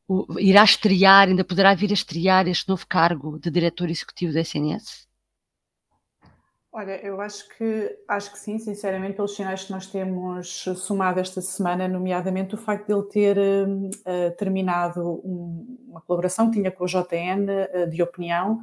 o, 0.08 0.38
irá 0.38 0.62
estrear, 0.62 1.28
ainda 1.28 1.44
poderá 1.44 1.74
vir 1.74 1.90
a 1.90 1.94
estrear 1.94 2.46
este 2.48 2.68
novo 2.68 2.86
cargo 2.86 3.38
de 3.38 3.50
diretor 3.50 3.90
executivo 3.90 4.32
da 4.32 4.40
SNS? 4.40 5.06
Olha, 6.78 7.00
eu 7.02 7.18
acho 7.22 7.48
que 7.56 7.98
acho 8.06 8.30
que 8.30 8.38
sim, 8.38 8.58
sinceramente, 8.58 9.16
pelos 9.16 9.34
sinais 9.34 9.64
que 9.64 9.72
nós 9.72 9.86
temos 9.86 10.62
somado 10.76 11.18
esta 11.18 11.40
semana, 11.40 11.88
nomeadamente 11.88 12.54
o 12.54 12.58
facto 12.58 12.86
de 12.86 12.92
ele 12.92 13.02
ter 13.04 13.38
uh, 13.38 14.36
terminado 14.36 15.00
um, 15.24 15.78
uma 15.88 16.02
colaboração 16.02 16.50
que 16.50 16.58
tinha 16.58 16.70
com 16.70 16.84
o 16.84 16.86
JN 16.86 17.46
uh, 17.48 17.88
de 17.88 18.02
opinião, 18.02 18.60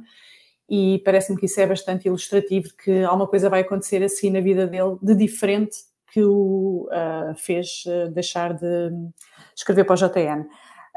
e 0.70 1.02
parece-me 1.04 1.36
que 1.36 1.46
isso 1.46 1.60
é 1.60 1.66
bastante 1.66 2.06
ilustrativo 2.06 2.68
de 2.68 2.74
que 2.76 3.02
alguma 3.02 3.26
coisa 3.26 3.50
vai 3.50 3.62
acontecer 3.62 4.00
assim 4.04 4.30
na 4.30 4.40
vida 4.40 4.64
dele 4.64 4.96
de 5.02 5.16
diferente 5.16 5.76
que 6.12 6.22
o 6.22 6.88
uh, 6.92 7.34
fez 7.34 7.82
deixar 8.12 8.54
de 8.54 8.92
escrever 9.56 9.82
para 9.82 9.94
o 9.94 9.96
JN. 9.96 10.46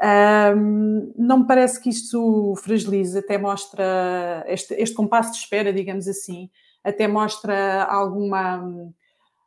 Um, 0.00 1.12
não 1.16 1.40
me 1.40 1.46
parece 1.46 1.80
que 1.80 1.90
isto 1.90 2.54
fragilize, 2.62 3.18
até 3.18 3.36
mostra 3.36 4.44
este, 4.46 4.74
este 4.74 4.94
compasso 4.94 5.32
de 5.32 5.38
espera, 5.38 5.72
digamos 5.72 6.06
assim, 6.06 6.48
até 6.84 7.08
mostra 7.08 7.82
alguma, 7.84 8.60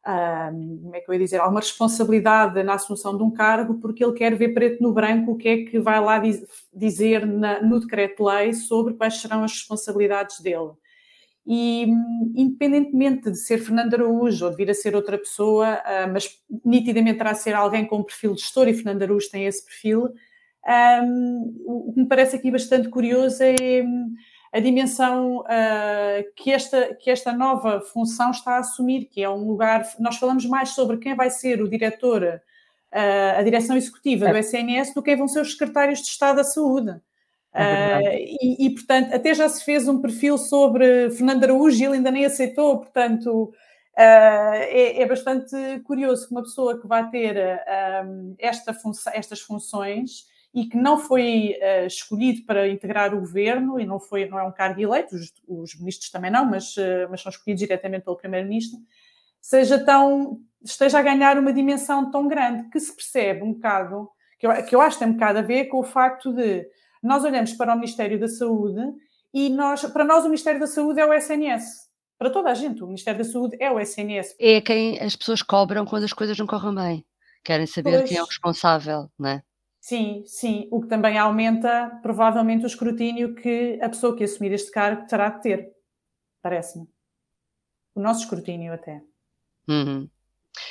como 0.03 0.95
é 0.95 0.99
que 0.99 1.09
eu 1.09 1.13
ia 1.13 1.19
dizer, 1.19 1.39
alguma 1.39 1.61
responsabilidade 1.61 2.61
na 2.63 2.73
assunção 2.73 3.17
de 3.17 3.23
um 3.23 3.31
cargo, 3.31 3.75
porque 3.75 4.03
ele 4.03 4.13
quer 4.13 4.35
ver 4.35 4.53
preto 4.53 4.83
no 4.83 4.91
branco 4.91 5.31
o 5.31 5.37
que 5.37 5.47
é 5.47 5.63
que 5.63 5.79
vai 5.79 6.01
lá 6.01 6.21
dizer 6.73 7.25
na, 7.25 7.61
no 7.61 7.79
decreto-lei 7.79 8.53
sobre 8.53 8.93
quais 8.95 9.21
serão 9.21 9.43
as 9.43 9.53
responsabilidades 9.53 10.41
dele. 10.41 10.71
E, 11.47 11.87
independentemente 12.35 13.31
de 13.31 13.37
ser 13.37 13.57
Fernando 13.57 13.95
Araújo 13.95 14.45
ou 14.45 14.51
de 14.51 14.57
vir 14.57 14.69
a 14.69 14.75
ser 14.75 14.95
outra 14.95 15.17
pessoa, 15.17 15.75
uh, 15.75 16.11
mas 16.11 16.29
nitidamente 16.63 17.17
terá 17.17 17.31
a 17.31 17.35
ser 17.35 17.55
alguém 17.55 17.85
com 17.85 17.97
um 17.97 18.03
perfil 18.03 18.35
de 18.35 18.41
gestor 18.41 18.67
e 18.67 18.73
Fernando 18.73 19.01
Araújo 19.01 19.29
tem 19.31 19.45
esse 19.45 19.65
perfil, 19.65 20.13
um, 20.67 21.55
o 21.65 21.93
que 21.93 21.99
me 22.01 22.07
parece 22.07 22.35
aqui 22.35 22.51
bastante 22.51 22.89
curioso 22.89 23.41
é 23.43 23.83
a 24.53 24.59
dimensão 24.59 25.39
uh, 25.39 26.33
que, 26.35 26.51
esta, 26.51 26.93
que 26.95 27.09
esta 27.09 27.31
nova 27.31 27.79
função 27.79 28.31
está 28.31 28.55
a 28.55 28.59
assumir, 28.59 29.05
que 29.05 29.23
é 29.23 29.29
um 29.29 29.47
lugar. 29.47 29.87
Nós 29.97 30.17
falamos 30.17 30.45
mais 30.45 30.69
sobre 30.69 30.97
quem 30.97 31.15
vai 31.15 31.29
ser 31.29 31.61
o 31.61 31.69
diretor, 31.69 32.23
uh, 32.23 33.39
a 33.39 33.41
direção 33.43 33.77
executiva 33.77 34.27
é. 34.27 34.33
do 34.33 34.37
SNS, 34.37 34.93
do 34.93 35.01
que 35.01 35.09
quem 35.09 35.17
vão 35.17 35.27
ser 35.27 35.41
os 35.41 35.53
secretários 35.53 35.99
de 35.99 36.07
Estado 36.07 36.37
da 36.37 36.43
Saúde. 36.43 36.99
É 37.53 37.97
uh, 37.97 38.01
e, 38.41 38.67
e, 38.67 38.69
portanto, 38.71 39.13
até 39.13 39.33
já 39.33 39.47
se 39.47 39.63
fez 39.63 39.87
um 39.87 40.01
perfil 40.01 40.37
sobre 40.37 41.09
Fernando 41.11 41.45
Araújo 41.45 41.81
e 41.81 41.85
ele 41.85 41.95
ainda 41.95 42.11
nem 42.11 42.25
aceitou, 42.25 42.77
portanto, 42.77 43.53
é, 43.97 45.01
é, 45.01 45.05
bastante 45.05 45.55
curioso 45.83 46.27
que 46.27 46.33
uma 46.33 46.43
pessoa 46.43 46.79
que 46.79 46.87
vai 46.87 47.09
ter 47.09 47.35
esta 48.39 48.73
estas 49.13 49.41
funções 49.41 50.30
e 50.53 50.65
que 50.65 50.77
não 50.77 50.97
foi 50.97 51.55
uh, 51.57 51.87
escolhido 51.87 52.43
para 52.45 52.67
integrar 52.67 53.13
o 53.13 53.19
governo 53.19 53.79
e 53.79 53.85
não, 53.85 53.99
foi, 53.99 54.27
não 54.27 54.37
é 54.37 54.43
um 54.43 54.51
cargo 54.51 54.81
eleito, 54.81 55.15
os, 55.15 55.33
os 55.47 55.79
ministros 55.79 56.09
também 56.09 56.29
não, 56.29 56.45
mas, 56.45 56.75
uh, 56.75 57.07
mas 57.09 57.21
são 57.21 57.29
escolhidos 57.29 57.61
diretamente 57.61 58.03
pelo 58.03 58.17
primeiro-ministro, 58.17 58.77
seja 59.39 59.79
tão, 59.83 60.41
esteja 60.63 60.99
a 60.99 61.01
ganhar 61.01 61.37
uma 61.37 61.53
dimensão 61.53 62.11
tão 62.11 62.27
grande 62.27 62.69
que 62.69 62.79
se 62.79 62.93
percebe 62.93 63.43
um 63.43 63.53
bocado, 63.53 64.09
que 64.37 64.45
eu, 64.45 64.65
que 64.65 64.75
eu 64.75 64.81
acho 64.81 64.97
que 64.97 65.05
tem 65.05 65.13
um 65.13 65.17
bocado 65.17 65.39
a 65.39 65.43
ver 65.43 65.65
com 65.65 65.79
o 65.79 65.83
facto 65.83 66.33
de 66.33 66.67
nós 67.01 67.23
olhamos 67.23 67.53
para 67.53 67.73
o 67.73 67.75
Ministério 67.75 68.19
da 68.19 68.27
Saúde 68.27 68.81
e 69.33 69.49
nós, 69.49 69.83
para 69.85 70.03
nós 70.03 70.25
o 70.25 70.27
Ministério 70.27 70.59
da 70.59 70.67
Saúde 70.67 70.99
é 70.99 71.05
o 71.05 71.13
SNS. 71.13 71.89
Para 72.17 72.29
toda 72.29 72.51
a 72.51 72.53
gente, 72.53 72.83
o 72.83 72.87
Ministério 72.87 73.23
da 73.23 73.29
Saúde 73.29 73.57
é 73.59 73.71
o 73.71 73.79
SNS. 73.79 74.35
É 74.39 74.61
quem 74.61 74.99
as 74.99 75.15
pessoas 75.15 75.41
cobram 75.41 75.85
quando 75.85 76.03
as 76.03 76.13
coisas 76.13 76.37
não 76.37 76.45
correm 76.45 76.75
bem. 76.75 77.05
Querem 77.43 77.65
saber 77.65 77.97
pois. 77.97 78.09
quem 78.09 78.17
é 78.17 78.21
o 78.21 78.27
responsável, 78.27 79.09
não 79.17 79.29
é? 79.29 79.43
Sim, 79.81 80.23
sim, 80.27 80.67
o 80.71 80.79
que 80.79 80.87
também 80.87 81.17
aumenta 81.17 81.99
provavelmente 82.03 82.63
o 82.63 82.67
escrutínio 82.67 83.33
que 83.33 83.79
a 83.81 83.89
pessoa 83.89 84.15
que 84.15 84.23
assumir 84.23 84.51
este 84.51 84.69
cargo 84.69 85.07
terá 85.07 85.31
que 85.31 85.41
ter, 85.41 85.73
parece-me. 86.39 86.87
O 87.95 87.99
nosso 87.99 88.21
escrutínio 88.21 88.71
até. 88.71 89.01
Uhum. 89.67 90.07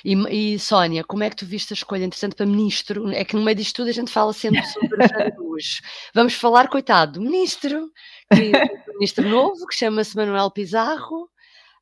E, 0.05 0.55
e, 0.55 0.59
Sónia, 0.61 1.02
como 1.02 1.25
é 1.25 1.31
que 1.31 1.35
tu 1.35 1.45
viste 1.45 1.73
a 1.73 1.75
escolha 1.75 2.05
interessante 2.05 2.37
para 2.37 2.47
ministro? 2.47 3.11
É 3.11 3.25
que 3.25 3.35
no 3.35 3.43
meio 3.43 3.57
disto 3.57 3.76
tudo 3.76 3.88
a 3.88 3.93
gente 3.93 4.12
fala 4.12 4.33
sempre 4.33 4.64
sobre 4.64 5.35
luz. 5.37 5.81
Vamos 6.14 6.35
falar, 6.35 6.69
coitado, 6.69 7.14
do 7.14 7.21
ministro, 7.21 7.90
que, 8.33 8.52
é 8.55 8.93
ministro 8.95 9.29
novo, 9.29 9.67
que 9.67 9.75
chama-se 9.75 10.17
Manuel 10.17 10.52
Pizarro, 10.52 11.29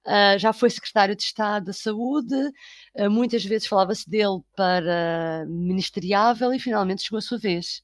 Uh, 0.09 0.39
já 0.39 0.55
foi 0.55 0.71
secretário 0.71 1.15
de 1.15 1.23
Estado 1.23 1.67
da 1.67 1.73
Saúde, 1.75 2.35
uh, 2.35 3.11
muitas 3.11 3.45
vezes 3.45 3.69
falava-se 3.69 4.09
dele 4.09 4.41
para 4.57 5.45
ministeriável 5.47 6.51
e 6.55 6.59
finalmente 6.59 7.03
chegou 7.03 7.19
a 7.19 7.23
sua 7.23 7.37
vez. 7.37 7.83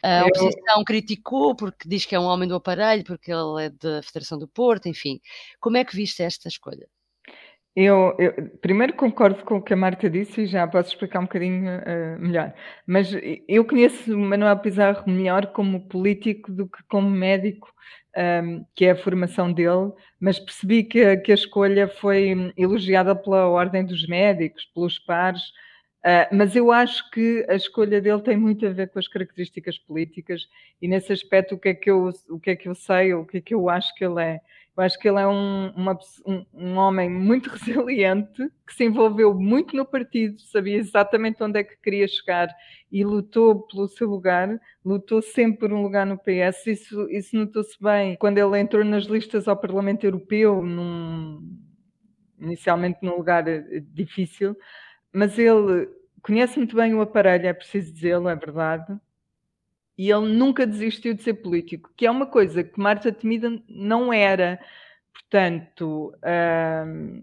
A 0.00 0.20
Eu... 0.20 0.26
oposição 0.26 0.84
criticou 0.84 1.56
porque 1.56 1.88
diz 1.88 2.04
que 2.04 2.14
é 2.14 2.20
um 2.20 2.24
homem 2.24 2.48
do 2.48 2.54
aparelho, 2.54 3.02
porque 3.02 3.32
ele 3.32 3.64
é 3.64 3.70
da 3.70 4.00
Federação 4.00 4.38
do 4.38 4.46
Porto, 4.46 4.86
enfim. 4.86 5.20
Como 5.58 5.76
é 5.76 5.84
que 5.84 5.96
viste 5.96 6.22
esta 6.22 6.46
escolha? 6.46 6.88
Eu, 7.76 8.16
eu, 8.18 8.32
primeiro 8.62 8.94
concordo 8.94 9.44
com 9.44 9.56
o 9.56 9.62
que 9.62 9.74
a 9.74 9.76
Marta 9.76 10.08
disse 10.08 10.40
e 10.42 10.46
já 10.46 10.66
posso 10.66 10.88
explicar 10.88 11.20
um 11.20 11.24
bocadinho 11.24 11.78
uh, 11.78 12.18
melhor. 12.18 12.54
Mas 12.86 13.10
eu 13.46 13.66
conheço 13.66 14.16
Manuel 14.16 14.58
Pizarro 14.60 15.04
melhor 15.06 15.48
como 15.48 15.86
político 15.86 16.50
do 16.50 16.66
que 16.66 16.82
como 16.88 17.10
médico 17.10 17.70
um, 18.16 18.64
que 18.74 18.86
é 18.86 18.92
a 18.92 18.96
formação 18.96 19.52
dele, 19.52 19.92
mas 20.18 20.38
percebi 20.38 20.84
que, 20.84 21.04
a, 21.04 21.20
que 21.20 21.30
a 21.30 21.34
escolha 21.34 21.86
foi 21.86 22.52
elogiada 22.56 23.14
pela 23.14 23.46
Ordem 23.46 23.84
dos 23.84 24.06
Médicos, 24.06 24.64
pelos 24.74 24.98
pares, 24.98 25.42
uh, 26.02 26.34
mas 26.34 26.56
eu 26.56 26.72
acho 26.72 27.10
que 27.10 27.44
a 27.46 27.54
escolha 27.54 28.00
dele 28.00 28.22
tem 28.22 28.38
muito 28.38 28.66
a 28.66 28.70
ver 28.70 28.88
com 28.88 28.98
as 28.98 29.06
características 29.06 29.78
políticas 29.78 30.48
e 30.80 30.88
nesse 30.88 31.12
aspecto 31.12 31.56
o 31.56 31.58
que 31.58 31.68
é 31.68 31.74
que 31.74 31.90
eu, 31.90 32.10
o 32.30 32.40
que 32.40 32.50
é 32.50 32.56
que 32.56 32.68
eu 32.68 32.74
sei, 32.74 33.12
o 33.12 33.26
que 33.26 33.36
é 33.36 33.40
que 33.42 33.54
eu 33.54 33.68
acho 33.68 33.94
que 33.94 34.04
ele 34.04 34.22
é. 34.22 34.40
Eu 34.76 34.82
acho 34.82 34.98
que 34.98 35.08
ele 35.08 35.18
é 35.18 35.26
um, 35.26 35.70
uma, 35.70 35.98
um, 36.26 36.44
um, 36.52 36.76
homem 36.76 37.08
muito 37.08 37.48
resiliente, 37.50 38.50
que 38.66 38.74
se 38.74 38.84
envolveu 38.84 39.32
muito 39.32 39.74
no 39.74 39.86
partido, 39.86 40.38
sabia 40.38 40.76
exatamente 40.76 41.42
onde 41.42 41.60
é 41.60 41.64
que 41.64 41.76
queria 41.78 42.06
chegar 42.06 42.54
e 42.92 43.02
lutou 43.02 43.66
pelo 43.66 43.88
seu 43.88 44.06
lugar, 44.06 44.60
lutou 44.84 45.22
sempre 45.22 45.60
por 45.60 45.72
um 45.72 45.82
lugar 45.82 46.04
no 46.04 46.18
PS. 46.18 46.66
Isso, 46.66 47.10
isso 47.10 47.36
notou-se 47.36 47.76
bem 47.80 48.16
quando 48.16 48.36
ele 48.36 48.58
entrou 48.60 48.84
nas 48.84 49.04
listas 49.04 49.48
ao 49.48 49.56
Parlamento 49.56 50.04
Europeu, 50.04 50.62
num, 50.62 51.58
inicialmente 52.38 52.98
num 53.00 53.16
lugar 53.16 53.48
eh, 53.48 53.82
difícil, 53.94 54.54
mas 55.10 55.38
ele 55.38 55.88
conhece 56.20 56.58
muito 56.58 56.76
bem 56.76 56.92
o 56.94 57.00
aparelho, 57.00 57.46
é 57.46 57.52
preciso 57.54 57.92
dizê-lo, 57.94 58.28
é 58.28 58.36
verdade 58.36 59.00
e 59.98 60.10
ele 60.10 60.28
nunca 60.28 60.66
desistiu 60.66 61.14
de 61.14 61.22
ser 61.22 61.34
político, 61.34 61.90
que 61.96 62.06
é 62.06 62.10
uma 62.10 62.26
coisa 62.26 62.62
que 62.62 62.78
Marta 62.78 63.10
Temida 63.12 63.50
não 63.68 64.12
era. 64.12 64.60
Portanto, 65.12 66.12
hum, 66.86 67.22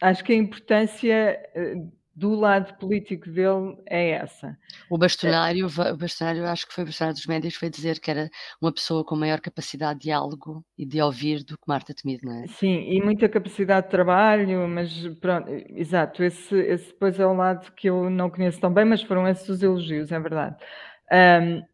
acho 0.00 0.24
que 0.24 0.32
a 0.32 0.36
importância 0.36 1.38
eh, 1.54 1.74
do 2.14 2.34
lado 2.34 2.74
político 2.78 3.30
dele 3.30 3.76
é 3.86 4.10
essa. 4.10 4.56
O 4.90 4.98
bastonário, 4.98 5.66
o 5.66 5.96
bastonário 5.96 6.46
acho 6.46 6.66
que 6.66 6.74
foi 6.74 6.84
o 6.84 6.86
bastonário 6.86 7.16
dos 7.16 7.26
médios, 7.26 7.54
foi 7.54 7.70
dizer 7.70 7.98
que 8.00 8.10
era 8.10 8.28
uma 8.60 8.72
pessoa 8.72 9.04
com 9.04 9.16
maior 9.16 9.40
capacidade 9.40 10.00
de 10.00 10.04
diálogo 10.06 10.64
e 10.76 10.84
de 10.84 11.00
ouvir 11.00 11.44
do 11.44 11.56
que 11.56 11.64
Marta 11.66 11.94
Temido, 11.94 12.26
não 12.26 12.42
é? 12.42 12.46
Sim, 12.48 12.90
e 12.90 13.00
muita 13.02 13.28
capacidade 13.28 13.86
de 13.86 13.90
trabalho, 13.90 14.68
mas 14.68 14.92
pronto, 15.20 15.50
exato, 15.50 16.22
esse, 16.22 16.54
esse 16.56 16.88
depois 16.88 17.18
é 17.18 17.26
o 17.26 17.34
lado 17.34 17.72
que 17.72 17.88
eu 17.88 18.10
não 18.10 18.28
conheço 18.28 18.60
tão 18.60 18.72
bem, 18.72 18.84
mas 18.84 19.02
foram 19.02 19.26
esses 19.26 19.48
os 19.48 19.62
elogios, 19.62 20.12
é 20.12 20.18
verdade. 20.18 20.56
Um, 21.12 21.69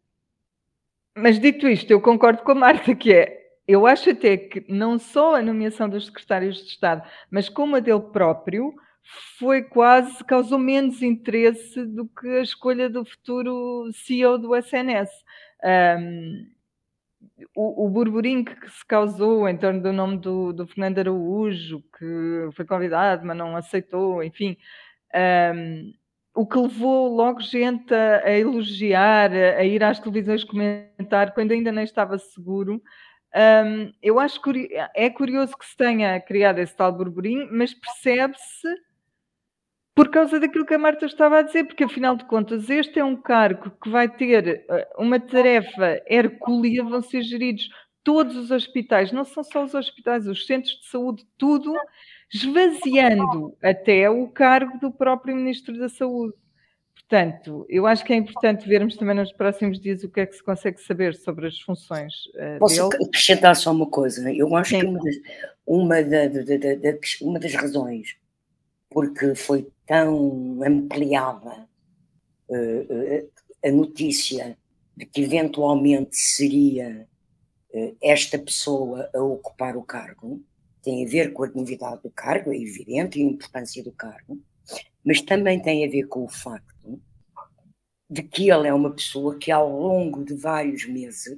mas 1.17 1.39
dito 1.39 1.67
isto, 1.67 1.91
eu 1.91 2.01
concordo 2.01 2.43
com 2.43 2.51
a 2.51 2.55
Marta, 2.55 2.95
que 2.95 3.13
é, 3.13 3.37
eu 3.67 3.85
acho 3.85 4.09
até 4.09 4.37
que 4.37 4.65
não 4.71 4.97
só 4.97 5.35
a 5.35 5.41
nomeação 5.41 5.89
dos 5.89 6.05
secretários 6.05 6.57
de 6.57 6.69
Estado, 6.69 7.03
mas 7.29 7.49
como 7.49 7.75
a 7.75 7.79
dele 7.79 7.99
próprio, 7.99 8.73
foi 9.37 9.63
quase, 9.63 10.23
causou 10.23 10.59
menos 10.59 11.01
interesse 11.01 11.85
do 11.85 12.07
que 12.07 12.27
a 12.27 12.41
escolha 12.41 12.89
do 12.89 13.05
futuro 13.05 13.89
CEO 13.93 14.37
do 14.37 14.55
SNS. 14.55 15.09
Um, 15.63 16.45
o, 17.55 17.85
o 17.85 17.89
burburinho 17.89 18.45
que 18.45 18.69
se 18.69 18.85
causou 18.85 19.47
em 19.47 19.57
torno 19.57 19.81
do 19.81 19.93
nome 19.93 20.17
do, 20.17 20.53
do 20.53 20.67
Fernando 20.67 20.99
Araújo, 20.99 21.83
que 21.97 22.49
foi 22.55 22.65
convidado, 22.65 23.25
mas 23.25 23.37
não 23.37 23.55
aceitou, 23.55 24.23
enfim. 24.23 24.57
Um, 25.15 25.93
o 26.37 26.45
que 26.45 26.59
levou 26.59 27.09
logo 27.15 27.41
gente 27.41 27.91
a, 27.91 28.21
a 28.23 28.31
elogiar, 28.31 29.31
a, 29.31 29.63
ir 29.63 29.83
às 29.83 29.99
televisões 29.99 30.43
comentar, 30.43 31.33
quando 31.33 31.51
ainda 31.51 31.71
nem 31.71 31.83
estava 31.83 32.15
seguro. 32.19 32.79
Um, 33.35 33.91
eu 34.03 34.19
acho 34.19 34.39
que 34.41 34.69
é 34.95 35.09
curioso 35.09 35.57
que 35.57 35.65
se 35.65 35.75
tenha 35.75 36.19
criado 36.21 36.59
esse 36.59 36.75
tal 36.75 36.93
burburinho, 36.93 37.49
mas 37.51 37.73
percebe-se 37.73 38.67
por 39.95 40.09
causa 40.09 40.39
daquilo 40.39 40.65
que 40.65 40.75
a 40.75 40.77
Marta 40.79 41.07
estava 41.07 41.39
a 41.39 41.41
dizer, 41.41 41.63
porque 41.63 41.83
afinal 41.83 42.15
de 42.15 42.25
contas 42.25 42.69
este 42.69 42.99
é 42.99 43.03
um 43.03 43.15
cargo 43.15 43.71
que 43.81 43.89
vai 43.89 44.07
ter 44.07 44.63
eh, 44.69 44.87
uma 44.95 45.19
tarefa 45.19 45.99
hercúlea, 46.05 46.83
vão 46.83 47.01
ser 47.01 47.23
geridos 47.23 47.67
todos 48.03 48.35
os 48.37 48.51
hospitais, 48.51 49.11
não 49.11 49.25
são 49.25 49.43
só 49.43 49.63
os 49.63 49.73
hospitais, 49.73 50.27
os 50.27 50.45
centros 50.45 50.79
de 50.81 50.85
saúde, 50.85 51.25
tudo 51.35 51.73
esvaziando 52.33 53.55
até 53.61 54.09
o 54.09 54.27
cargo 54.27 54.77
do 54.79 54.91
próprio 54.91 55.35
Ministro 55.35 55.77
da 55.77 55.89
Saúde. 55.89 56.33
Portanto, 56.93 57.65
eu 57.69 57.87
acho 57.87 58.03
que 58.03 58.11
é 58.11 58.17
importante 58.17 58.67
vermos 58.67 58.97
também 58.97 59.15
nos 59.15 59.31
próximos 59.31 59.79
dias 59.79 60.03
o 60.03 60.09
que 60.09 60.19
é 60.19 60.25
que 60.25 60.35
se 60.35 60.43
consegue 60.43 60.81
saber 60.81 61.15
sobre 61.15 61.47
as 61.47 61.57
funções 61.59 62.13
uh, 62.35 62.59
Posso 62.59 62.89
dele. 62.89 63.05
acrescentar 63.05 63.55
só 63.55 63.71
uma 63.71 63.85
coisa? 63.85 64.31
Eu 64.33 64.53
acho 64.55 64.71
Sim. 64.71 64.79
que 64.79 64.85
uma 64.85 64.99
das, 64.99 65.15
uma, 65.65 66.03
da, 66.03 66.27
da, 66.27 66.75
da, 66.75 66.99
uma 67.21 67.39
das 67.39 67.53
razões 67.53 68.17
porque 68.89 69.35
foi 69.35 69.67
tão 69.85 70.61
ampliada 70.63 71.67
uh, 72.49 73.31
a 73.63 73.71
notícia 73.71 74.57
de 74.95 75.05
que 75.05 75.21
eventualmente 75.21 76.15
seria 76.15 77.07
uh, 77.73 77.97
esta 78.01 78.37
pessoa 78.39 79.09
a 79.13 79.21
ocupar 79.21 79.77
o 79.77 79.83
cargo 79.83 80.41
tem 80.81 81.05
a 81.05 81.09
ver 81.09 81.33
com 81.33 81.43
a 81.43 81.49
novidade 81.49 82.01
do 82.03 82.09
cargo, 82.09 82.51
é 82.51 82.57
evidente, 82.57 83.19
e 83.19 83.23
a 83.23 83.25
importância 83.25 83.83
do 83.83 83.91
cargo, 83.91 84.41
mas 85.03 85.21
também 85.21 85.61
tem 85.61 85.85
a 85.85 85.89
ver 85.89 86.07
com 86.07 86.23
o 86.23 86.29
facto 86.29 87.01
de 88.09 88.23
que 88.23 88.49
ele 88.49 88.67
é 88.67 88.73
uma 88.73 88.93
pessoa 88.93 89.37
que, 89.37 89.51
ao 89.51 89.69
longo 89.69 90.23
de 90.23 90.33
vários 90.33 90.85
meses, 90.85 91.37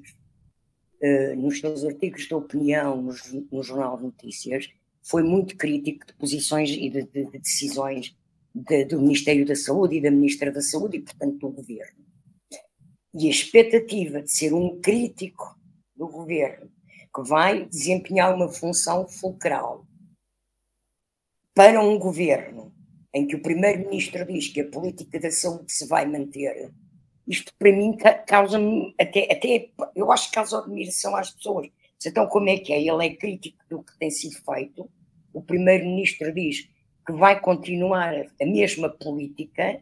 uh, 1.02 1.36
nos 1.36 1.60
seus 1.60 1.84
artigos 1.84 2.28
de 2.28 2.34
opinião 2.34 3.02
no, 3.02 3.14
no, 3.52 3.64
Jornal 3.64 3.98
de 3.98 4.04
Notícias, 4.04 4.70
foi 5.02 5.24
muito 5.24 5.58
crítico 5.58 6.06
de 6.06 6.14
posições 6.14 6.70
e 6.70 6.90
de, 6.90 7.04
de, 7.04 7.26
de 7.26 7.40
decisões 7.40 8.16
de, 8.54 8.86
do 8.86 9.02
Ministério 9.02 9.46
da 9.46 9.56
Saúde 9.56 9.98
e 9.98 10.02
da 10.02 10.12
Ministra 10.12 10.52
da 10.52 10.62
Saúde 10.62 10.98
e, 10.98 11.02
portanto, 11.02 11.40
do 11.40 11.50
Governo. 11.50 12.06
E 13.14 13.28
a 13.28 13.32
expectativa 13.32 14.22
de 14.22 14.32
ser 14.32 14.54
um 14.54 14.80
crítico 14.80 15.60
do 15.96 16.08
Governo 16.08 16.70
que 17.24 17.30
vai 17.30 17.66
desempenhar 17.66 18.34
uma 18.34 18.50
função 18.50 19.08
fulcral 19.08 19.86
para 21.54 21.82
um 21.82 21.98
governo 21.98 22.74
em 23.14 23.28
que 23.28 23.36
o 23.36 23.42
primeiro-ministro 23.42 24.26
diz 24.26 24.48
que 24.48 24.62
a 24.62 24.70
política 24.70 25.20
da 25.20 25.32
saúde 25.32 25.72
se 25.72 25.88
vai 25.88 26.06
manter, 26.06 26.72
isto 27.28 27.54
para 27.58 27.72
mim 27.72 27.98
causa-me 28.28 28.94
até, 29.00 29.32
até, 29.32 29.70
eu 29.96 30.12
acho 30.12 30.30
que 30.30 30.36
causa 30.36 30.60
admiração 30.60 31.16
às 31.16 31.32
pessoas. 31.32 31.70
Então, 32.06 32.28
como 32.28 32.50
é 32.50 32.58
que 32.58 32.72
é? 32.72 32.82
Ele 32.82 33.06
é 33.06 33.16
crítico 33.16 33.58
do 33.70 33.84
que 33.84 33.98
tem 34.00 34.10
sido 34.10 34.36
feito, 34.44 34.90
o 35.34 35.42
primeiro-ministro 35.42 36.34
diz 36.34 36.70
que 37.06 37.14
vai 37.14 37.40
continuar 37.40 38.14
a 38.42 38.46
mesma 38.46 38.90
política, 38.90 39.82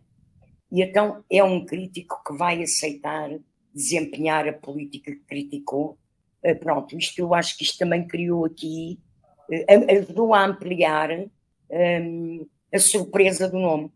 e 0.71 0.81
então 0.81 1.23
é 1.29 1.43
um 1.43 1.65
crítico 1.65 2.21
que 2.25 2.33
vai 2.33 2.63
aceitar 2.63 3.29
desempenhar 3.73 4.47
a 4.47 4.53
política 4.53 5.11
que 5.11 5.25
criticou. 5.25 5.97
Eh, 6.43 6.55
pronto, 6.55 6.95
isto 6.97 7.19
eu 7.19 7.33
acho 7.33 7.57
que 7.57 7.63
isto 7.63 7.77
também 7.77 8.07
criou 8.07 8.45
aqui, 8.45 8.99
eh, 9.51 9.97
ajudou 9.97 10.33
a 10.33 10.45
ampliar 10.45 11.09
um, 11.69 12.45
a 12.73 12.79
surpresa 12.79 13.49
do 13.49 13.59
nome. 13.59 13.91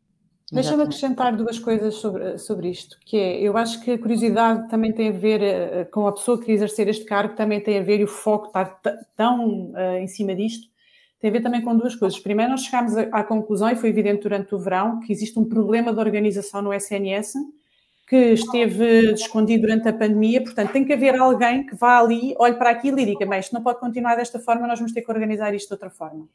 Deixa-me 0.51 0.84
acrescentar 0.84 1.34
duas 1.34 1.58
coisas 1.58 1.95
sobre, 1.95 2.38
sobre 2.38 2.69
isto, 2.69 2.97
que 3.06 3.15
é, 3.15 3.39
eu 3.39 3.56
acho 3.56 3.82
que 3.82 3.91
a 3.91 3.97
curiosidade 3.97 4.67
também 4.67 4.91
tem 4.91 5.08
a 5.08 5.12
ver 5.13 5.39
uh, 5.41 5.89
com 5.91 6.06
a 6.06 6.12
pessoa 6.12 6.38
que 6.38 6.45
quer 6.47 6.51
exercer 6.51 6.89
este 6.89 7.06
cargo, 7.06 7.38
também 7.38 7.62
tem 7.62 7.80
a 7.80 7.82
ver, 7.82 8.01
e 8.01 8.04
o 8.04 8.08
foco 8.08 8.47
estar 8.47 8.77
tão 9.15 9.71
uh, 9.71 9.97
em 10.01 10.08
cima 10.08 10.36
disto, 10.36 10.67
tem 11.21 11.30
a 11.30 11.34
ver 11.34 11.41
também 11.41 11.62
com 11.62 11.73
duas 11.77 11.95
coisas. 11.95 12.19
Primeiro, 12.19 12.51
nós 12.51 12.65
chegámos 12.65 12.97
à 12.97 13.23
conclusão, 13.23 13.69
e 13.69 13.77
foi 13.77 13.89
evidente 13.89 14.23
durante 14.23 14.54
o 14.54 14.60
verão, 14.60 14.99
que 14.99 15.13
existe 15.13 15.39
um 15.39 15.45
problema 15.45 15.93
de 15.93 15.99
organização 15.99 16.62
no 16.62 16.73
SNS, 16.73 17.36
que 18.12 18.34
esteve 18.34 19.13
escondido 19.13 19.62
durante 19.62 19.88
a 19.88 19.93
pandemia, 19.93 20.43
portanto, 20.43 20.74
tem 20.74 20.84
que 20.84 20.91
haver 20.91 21.17
alguém 21.17 21.65
que 21.65 21.74
vá 21.74 21.97
ali, 21.97 22.36
olhe 22.38 22.56
para 22.56 22.69
aquilo 22.69 23.00
e 23.00 23.06
diga, 23.06 23.26
mas 23.26 23.45
isto 23.45 23.54
não 23.54 23.63
pode 23.63 23.80
continuar 23.80 24.15
desta 24.15 24.38
forma, 24.38 24.67
nós 24.67 24.78
vamos 24.78 24.91
ter 24.91 25.02
que 25.02 25.10
organizar 25.10 25.56
isto 25.56 25.67
de 25.67 25.76
outra 25.76 25.89
forma. 25.89 26.28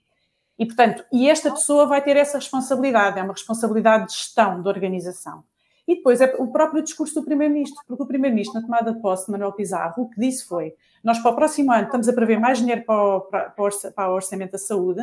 E, 0.58 0.64
portanto, 0.64 1.04
e 1.12 1.28
esta 1.28 1.50
pessoa 1.50 1.84
vai 1.84 2.00
ter 2.00 2.16
essa 2.16 2.38
responsabilidade, 2.38 3.18
é 3.18 3.22
uma 3.22 3.34
responsabilidade 3.34 4.06
de 4.06 4.14
gestão, 4.14 4.62
de 4.62 4.68
organização. 4.70 5.44
E 5.86 5.96
depois 5.96 6.22
é 6.22 6.34
o 6.38 6.46
próprio 6.46 6.82
discurso 6.82 7.16
do 7.16 7.26
Primeiro-Ministro, 7.26 7.82
porque 7.86 8.02
o 8.02 8.06
Primeiro-Ministro, 8.06 8.58
na 8.58 8.66
tomada 8.66 8.94
de 8.94 9.00
posse 9.02 9.26
de 9.26 9.32
Manuel 9.32 9.52
Pizarro, 9.52 10.04
o 10.04 10.08
que 10.08 10.18
disse 10.18 10.46
foi: 10.46 10.72
nós 11.04 11.18
para 11.18 11.30
o 11.30 11.34
próximo 11.34 11.70
ano 11.72 11.84
estamos 11.84 12.08
a 12.08 12.12
prever 12.14 12.40
mais 12.40 12.56
dinheiro 12.56 12.86
para 12.86 13.02
o, 13.02 13.20
para, 13.20 13.50
para 13.50 14.10
o 14.10 14.14
orçamento 14.14 14.52
da 14.52 14.58
saúde, 14.58 15.02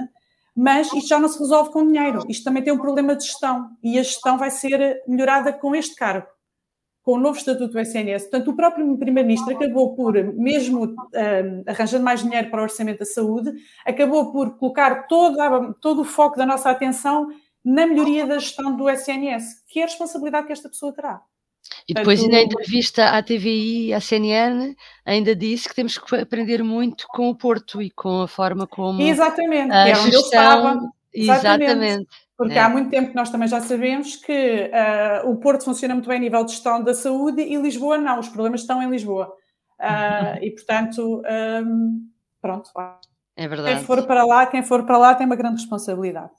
mas 0.56 0.92
isto 0.92 1.08
já 1.08 1.20
não 1.20 1.30
se 1.30 1.38
resolve 1.38 1.70
com 1.70 1.86
dinheiro. 1.86 2.26
Isto 2.28 2.44
também 2.44 2.64
tem 2.64 2.74
um 2.74 2.80
problema 2.80 3.16
de 3.16 3.26
gestão 3.26 3.70
e 3.84 4.00
a 4.00 4.02
gestão 4.02 4.40
vai 4.40 4.50
ser 4.50 5.04
melhorada 5.08 5.54
com 5.54 5.76
este 5.76 5.96
cargo 5.96 6.33
com 7.04 7.14
o 7.14 7.20
novo 7.20 7.38
estatuto 7.38 7.74
do 7.74 7.80
SNS. 7.80 8.24
Portanto, 8.24 8.52
o 8.52 8.56
próprio 8.56 8.98
Primeiro-Ministro 8.98 9.56
acabou 9.56 9.94
por, 9.94 10.16
mesmo 10.34 10.86
um, 10.86 11.64
arranjando 11.68 12.04
mais 12.04 12.24
dinheiro 12.24 12.50
para 12.50 12.62
o 12.62 12.64
orçamento 12.64 13.00
da 13.00 13.06
saúde, 13.06 13.52
acabou 13.86 14.32
por 14.32 14.58
colocar 14.58 15.06
toda, 15.08 15.74
todo 15.82 16.02
o 16.02 16.06
foco 16.06 16.38
da 16.38 16.46
nossa 16.46 16.72
atenção 16.72 17.28
na 17.64 17.86
melhoria 17.86 18.26
da 18.26 18.40
gestão 18.40 18.76
do 18.76 18.90
SNS, 18.90 19.64
que 19.68 19.80
é 19.80 19.84
a 19.84 19.86
responsabilidade 19.86 20.48
que 20.48 20.54
esta 20.54 20.70
pessoa 20.70 20.94
terá. 20.94 21.22
E 21.88 21.94
depois, 21.94 22.20
Portanto, 22.20 22.36
na 22.36 22.42
entrevista 22.42 23.10
à 23.10 23.24
TVI 23.24 23.88
e 23.88 23.94
à 23.94 24.02
CNN, 24.02 24.76
ainda 25.06 25.36
disse 25.36 25.68
que 25.68 25.76
temos 25.76 25.98
que 25.98 26.16
aprender 26.16 26.64
muito 26.64 27.06
com 27.10 27.30
o 27.30 27.36
Porto 27.36 27.82
e 27.82 27.90
com 27.90 28.22
a 28.22 28.28
forma 28.28 28.68
como. 28.68 29.02
Exatamente, 29.02 29.72
a 29.72 29.88
é 29.88 29.98
onde 29.98 30.10
ele 30.10 30.18
estava. 30.18 30.80
Exatamente. 31.14 31.72
exatamente. 31.72 32.08
Porque 32.44 32.60
é. 32.60 32.62
há 32.62 32.70
muito 32.70 32.90
tempo 32.90 33.10
que 33.10 33.16
nós 33.16 33.30
também 33.30 33.48
já 33.48 33.62
sabemos 33.62 34.18
que 34.18 34.70
uh, 35.24 35.30
o 35.30 35.38
Porto 35.38 35.64
funciona 35.64 35.94
muito 35.94 36.08
bem 36.08 36.18
a 36.18 36.22
nível 36.22 36.44
de 36.44 36.52
gestão 36.52 36.84
da 36.84 36.94
saúde 36.94 37.42
e 37.42 37.56
Lisboa 37.56 37.98
não, 37.98 38.20
os 38.20 38.28
problemas 38.28 38.62
estão 38.62 38.84
em 38.84 38.90
Lisboa. 38.90 39.34
Uh, 39.80 40.44
e 40.44 40.52
portanto, 40.52 41.22
um, 41.66 42.08
pronto. 42.42 42.70
É 43.36 43.48
verdade. 43.48 43.76
Quem 43.76 43.86
for 43.86 44.06
para 44.06 44.26
lá, 44.26 44.46
quem 44.46 44.62
for 44.62 44.86
para 44.86 44.98
lá 44.98 45.16
tem 45.16 45.26
uma 45.26 45.36
grande 45.36 45.62
responsabilidade. 45.62 46.32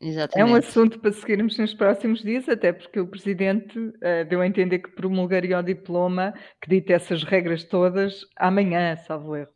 Exatamente. 0.00 0.50
É 0.50 0.52
um 0.52 0.56
assunto 0.56 0.98
para 0.98 1.12
seguirmos 1.12 1.58
nos 1.58 1.74
próximos 1.74 2.22
dias, 2.22 2.48
até 2.48 2.72
porque 2.72 3.00
o 3.00 3.06
Presidente 3.06 3.78
uh, 3.78 4.24
deu 4.28 4.40
a 4.40 4.46
entender 4.46 4.78
que 4.78 4.90
promulgaria 4.92 5.58
o 5.58 5.62
diploma 5.62 6.32
que 6.60 6.70
dita 6.70 6.94
essas 6.94 7.22
regras 7.22 7.64
todas 7.64 8.22
amanhã, 8.36 8.96
salvo 8.96 9.36
erro. 9.36 9.50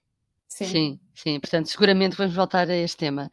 Sim. 0.46 0.66
sim, 0.66 1.00
sim. 1.14 1.40
Portanto, 1.40 1.66
seguramente 1.66 2.16
vamos 2.16 2.34
voltar 2.34 2.68
a 2.68 2.76
este 2.76 2.98
tema. 2.98 3.30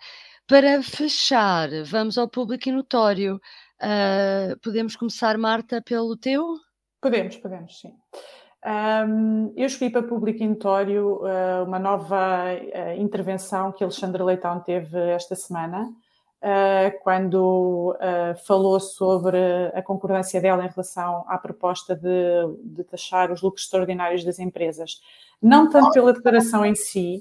Para 0.52 0.84
fechar, 0.84 1.70
vamos 1.86 2.18
ao 2.18 2.28
público 2.28 2.70
notório. 2.72 3.40
Uh, 3.82 4.60
podemos 4.62 4.98
começar, 4.98 5.38
Marta, 5.38 5.82
pelo 5.82 6.18
teu? 6.18 6.58
Podemos, 7.00 7.38
podemos, 7.38 7.80
sim. 7.80 7.94
Um, 9.08 9.54
eu 9.56 9.66
escolhi 9.66 9.90
para 9.90 10.04
público 10.04 10.44
notório 10.44 11.22
uh, 11.24 11.64
uma 11.66 11.80
nova 11.80 12.48
uh, 12.52 13.02
intervenção 13.02 13.72
que 13.72 13.82
Alexandre 13.82 14.22
Leitão 14.22 14.60
teve 14.60 15.00
esta 15.12 15.38
semana, 15.38 15.90
quando 17.04 17.96
falou 18.48 18.80
sobre 18.80 19.38
a 19.76 19.82
concordância 19.84 20.42
dela 20.42 20.66
em 20.66 20.70
relação 20.70 21.24
à 21.28 21.38
proposta 21.38 21.96
de, 21.96 22.10
de 22.64 22.84
taxar 22.84 23.32
os 23.32 23.44
lucros 23.44 23.64
extraordinários 23.64 24.24
das 24.26 24.40
empresas. 24.40 25.00
Não 25.40 25.70
tanto 25.70 25.92
pela 25.92 26.12
declaração 26.12 26.66
em 26.66 26.74
si, 26.74 27.20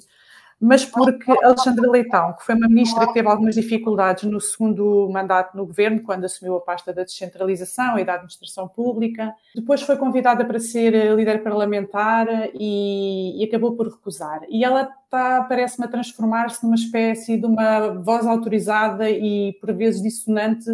mas 0.60 0.84
porque 0.84 1.30
Alexandra 1.42 1.90
Leitão, 1.90 2.34
que 2.34 2.44
foi 2.44 2.54
uma 2.54 2.68
ministra 2.68 3.06
que 3.06 3.14
teve 3.14 3.26
algumas 3.26 3.54
dificuldades 3.54 4.24
no 4.24 4.38
segundo 4.38 5.08
mandato 5.10 5.56
no 5.56 5.64
governo, 5.64 6.02
quando 6.02 6.26
assumiu 6.26 6.56
a 6.56 6.60
pasta 6.60 6.92
da 6.92 7.02
descentralização 7.02 7.98
e 7.98 8.04
da 8.04 8.14
administração 8.14 8.68
pública, 8.68 9.32
depois 9.54 9.80
foi 9.80 9.96
convidada 9.96 10.44
para 10.44 10.60
ser 10.60 11.14
líder 11.16 11.42
parlamentar 11.42 12.26
e, 12.52 13.42
e 13.42 13.44
acabou 13.44 13.74
por 13.74 13.88
recusar. 13.88 14.42
E 14.50 14.62
ela 14.62 14.82
está, 14.82 15.42
parece-me, 15.44 15.86
a 15.86 15.90
transformar-se 15.90 16.62
numa 16.62 16.76
espécie 16.76 17.38
de 17.38 17.46
uma 17.46 17.94
voz 17.94 18.26
autorizada 18.26 19.08
e, 19.08 19.54
por 19.62 19.72
vezes, 19.72 20.02
dissonante 20.02 20.68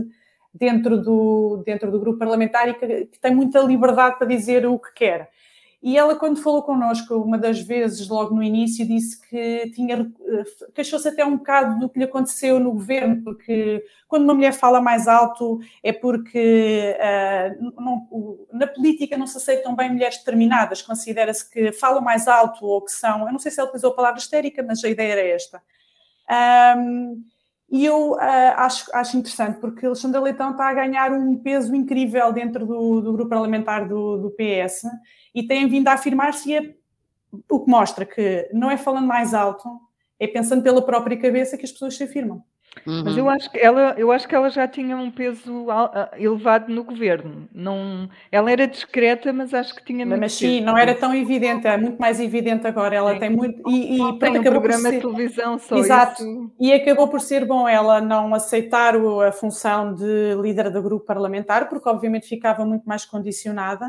dentro 0.53 1.01
do, 1.01 1.62
dentro 1.64 1.92
do 1.92 2.01
grupo 2.01 2.18
parlamentar 2.18 2.68
e 2.68 2.75
que, 2.75 2.87
que 3.07 3.20
tem 3.20 3.33
muita 3.33 3.61
liberdade 3.61 4.18
para 4.18 4.27
dizer 4.27 4.66
o 4.66 4.81
que 4.81 4.92
quer. 4.94 5.31
E 5.83 5.97
ela, 5.97 6.17
quando 6.17 6.43
falou 6.43 6.62
connosco, 6.62 7.15
uma 7.17 7.39
das 7.39 7.61
vezes, 7.61 8.09
logo 8.09 8.35
no 8.35 8.43
início, 8.43 8.87
disse 8.87 9.21
que 9.29 9.71
tinha 9.71 10.11
eh, 10.27 10.45
queixou-se 10.75 11.07
até 11.07 11.25
um 11.25 11.37
bocado 11.37 11.79
do 11.79 11.89
que 11.89 11.99
lhe 11.99 12.05
aconteceu 12.05 12.59
no 12.59 12.73
governo, 12.73 13.23
porque 13.23 13.85
quando 14.09 14.25
uma 14.25 14.35
mulher 14.35 14.53
fala 14.53 14.81
mais 14.81 15.07
alto 15.07 15.61
é 15.83 15.93
porque 15.93 16.97
uh, 16.99 17.81
não, 17.81 18.47
na 18.53 18.67
política 18.67 19.17
não 19.19 19.27
se 19.27 19.37
aceitam 19.37 19.77
bem 19.77 19.93
mulheres 19.93 20.19
determinadas, 20.19 20.83
considera-se 20.83 21.49
que 21.49 21.71
falam 21.73 22.03
mais 22.03 22.27
alto 22.27 22.65
ou 22.65 22.83
que 22.83 22.93
são, 22.93 23.27
eu 23.27 23.33
não 23.33 23.39
sei 23.39 23.51
se 23.53 23.61
ela 23.61 23.69
utilizou 23.69 23.93
a 23.93 23.97
palavra 23.97 24.19
histérica, 24.19 24.62
mas 24.62 24.83
a 24.83 24.89
ideia 24.89 25.12
era 25.12 25.29
esta. 25.29 25.62
Um, 26.79 27.23
e 27.71 27.85
eu 27.85 28.13
uh, 28.13 28.19
acho, 28.57 28.89
acho 28.95 29.17
interessante, 29.17 29.59
porque 29.59 29.87
Alexandre 29.87 30.21
Leitão 30.21 30.53
está 30.53 30.69
a 30.69 30.75
ganhar 30.75 31.13
um 31.13 31.37
peso 31.37 31.75
incrível 31.75 32.33
dentro 32.33 32.65
do, 32.65 33.01
do 33.01 33.13
grupo 33.13 33.29
parlamentar 33.29 33.89
do, 33.89 34.19
do 34.19 34.31
PS 34.31 34.83
e 35.35 35.43
têm 35.43 35.69
vindo 35.69 35.89
a 35.89 35.95
afirmar-se, 35.95 36.55
é 36.55 36.75
o 37.51 37.61
que 37.61 37.71
mostra 37.71 38.07
que 38.07 38.49
não 38.53 38.71
é 38.71 38.77
falando 38.77 39.07
mais 39.07 39.35
alto, 39.35 39.69
é 40.19 40.27
pensando 40.27 40.63
pela 40.63 40.81
própria 40.81 41.19
cabeça 41.19 41.59
que 41.59 41.65
as 41.65 41.73
pessoas 41.73 41.97
se 41.97 42.05
afirmam. 42.05 42.43
Uhum. 42.85 43.03
Mas 43.05 43.17
eu 43.17 43.29
acho, 43.29 43.51
que 43.51 43.59
ela, 43.59 43.95
eu 43.97 44.12
acho 44.12 44.29
que 44.29 44.35
ela 44.35 44.51
já 44.51 44.67
tinha 44.69 44.97
um 44.97 45.11
peso 45.11 45.67
elevado 46.17 46.73
no 46.73 46.85
governo. 46.85 47.49
Não, 47.53 48.09
ela 48.31 48.51
era 48.51 48.67
discreta, 48.67 49.33
mas 49.33 49.55
acho 49.55 49.75
que 49.75 49.85
tinha 49.85 50.05
muito 50.05 50.21
Mas 50.21 50.35
sim, 50.35 50.61
não 50.61 50.77
era 50.77 50.95
tão 50.95 51.15
evidente, 51.15 51.67
é 51.67 51.77
muito 51.77 51.99
mais 51.99 52.21
evidente 52.21 52.67
agora. 52.67 52.95
Ela 52.95 53.15
sim. 53.15 53.21
tem 53.21 53.31
muito. 53.31 53.62
E, 53.69 53.97
e 53.97 54.19
tem 54.19 54.39
um 54.39 54.43
programa 54.43 54.91
ser... 54.91 54.93
de 54.93 55.01
televisão 55.01 55.59
só. 55.59 55.77
Exato. 55.77 56.23
Isso. 56.23 56.53
E 56.61 56.73
acabou 56.73 57.09
por 57.09 57.21
ser 57.21 57.45
bom 57.45 57.69
ela 57.69 58.01
não 58.01 58.35
aceitar 58.35 58.95
a 58.97 59.33
função 59.33 59.95
de 59.95 60.35
líder 60.41 60.71
do 60.71 60.83
grupo 60.83 61.05
parlamentar, 61.05 61.69
porque 61.69 61.89
obviamente 61.89 62.29
ficava 62.29 62.65
muito 62.65 62.85
mais 62.85 63.05
condicionada. 63.05 63.87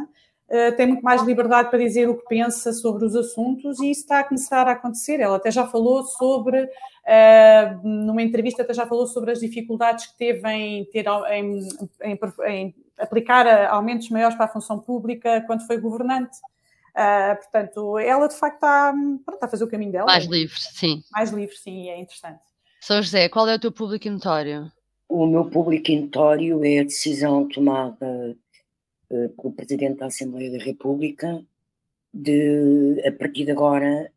Uh, 0.50 0.74
tem 0.78 0.88
muito 0.88 1.04
mais 1.04 1.22
liberdade 1.24 1.70
para 1.70 1.80
dizer 1.80 2.08
o 2.08 2.16
que 2.16 2.26
pensa 2.26 2.72
sobre 2.72 3.04
os 3.04 3.14
assuntos 3.16 3.82
e 3.82 3.92
isso 3.92 4.02
está 4.02 4.20
a 4.20 4.24
começar 4.24 4.66
a 4.66 4.72
acontecer. 4.72 5.20
Ela 5.20 5.36
até 5.36 5.52
já 5.52 5.68
falou 5.68 6.04
sobre, 6.04 6.64
uh, 6.64 7.80
numa 7.84 8.22
entrevista, 8.22 8.62
até 8.62 8.74
já 8.74 8.88
falou 8.88 9.06
sobre 9.08 9.32
as 9.32 9.42
dificuldades 9.42 10.06
que 10.06 10.18
teve 10.18 10.48
em, 10.50 10.86
ter, 10.86 11.06
em, 11.32 11.68
em, 12.02 12.20
em 12.48 12.76
aplicar 12.98 13.46
aumentos 13.70 14.10
maiores 14.10 14.38
para 14.38 14.46
a 14.46 14.50
função 14.50 14.80
pública 14.80 15.44
quando 15.46 15.68
foi 15.68 15.78
governante. 15.78 16.38
Uh, 16.96 17.36
portanto, 17.36 18.00
ela 18.00 18.28
de 18.28 18.36
facto 18.36 18.56
está, 18.56 18.92
pronto, 18.92 19.34
está 19.34 19.46
a 19.48 19.50
fazer 19.50 19.66
o 19.66 19.70
caminho 19.70 19.92
dela. 19.92 20.06
Mais 20.06 20.26
livre, 20.26 20.56
sim. 20.58 21.04
Mais 21.12 21.30
livre, 21.30 21.56
sim, 21.58 21.90
é 21.90 22.00
interessante. 22.00 22.40
São 22.80 23.02
José, 23.02 23.28
qual 23.28 23.50
é 23.50 23.56
o 23.56 23.60
teu 23.60 23.72
público 23.72 24.10
notório? 24.10 24.72
O 25.10 25.28
meu 25.28 25.46
público 25.46 25.92
notório 25.92 26.64
é 26.64 26.80
a 26.80 26.84
decisão 26.84 27.48
tomada 27.50 28.36
eh, 29.10 29.30
pelo 29.30 29.54
Presidente 29.54 30.00
da 30.00 30.08
Assembleia 30.08 30.52
da 30.52 30.64
República 30.64 31.44
de, 32.14 33.02
a 33.06 33.12
partir 33.12 33.46
de 33.46 33.52
agora, 33.52 34.12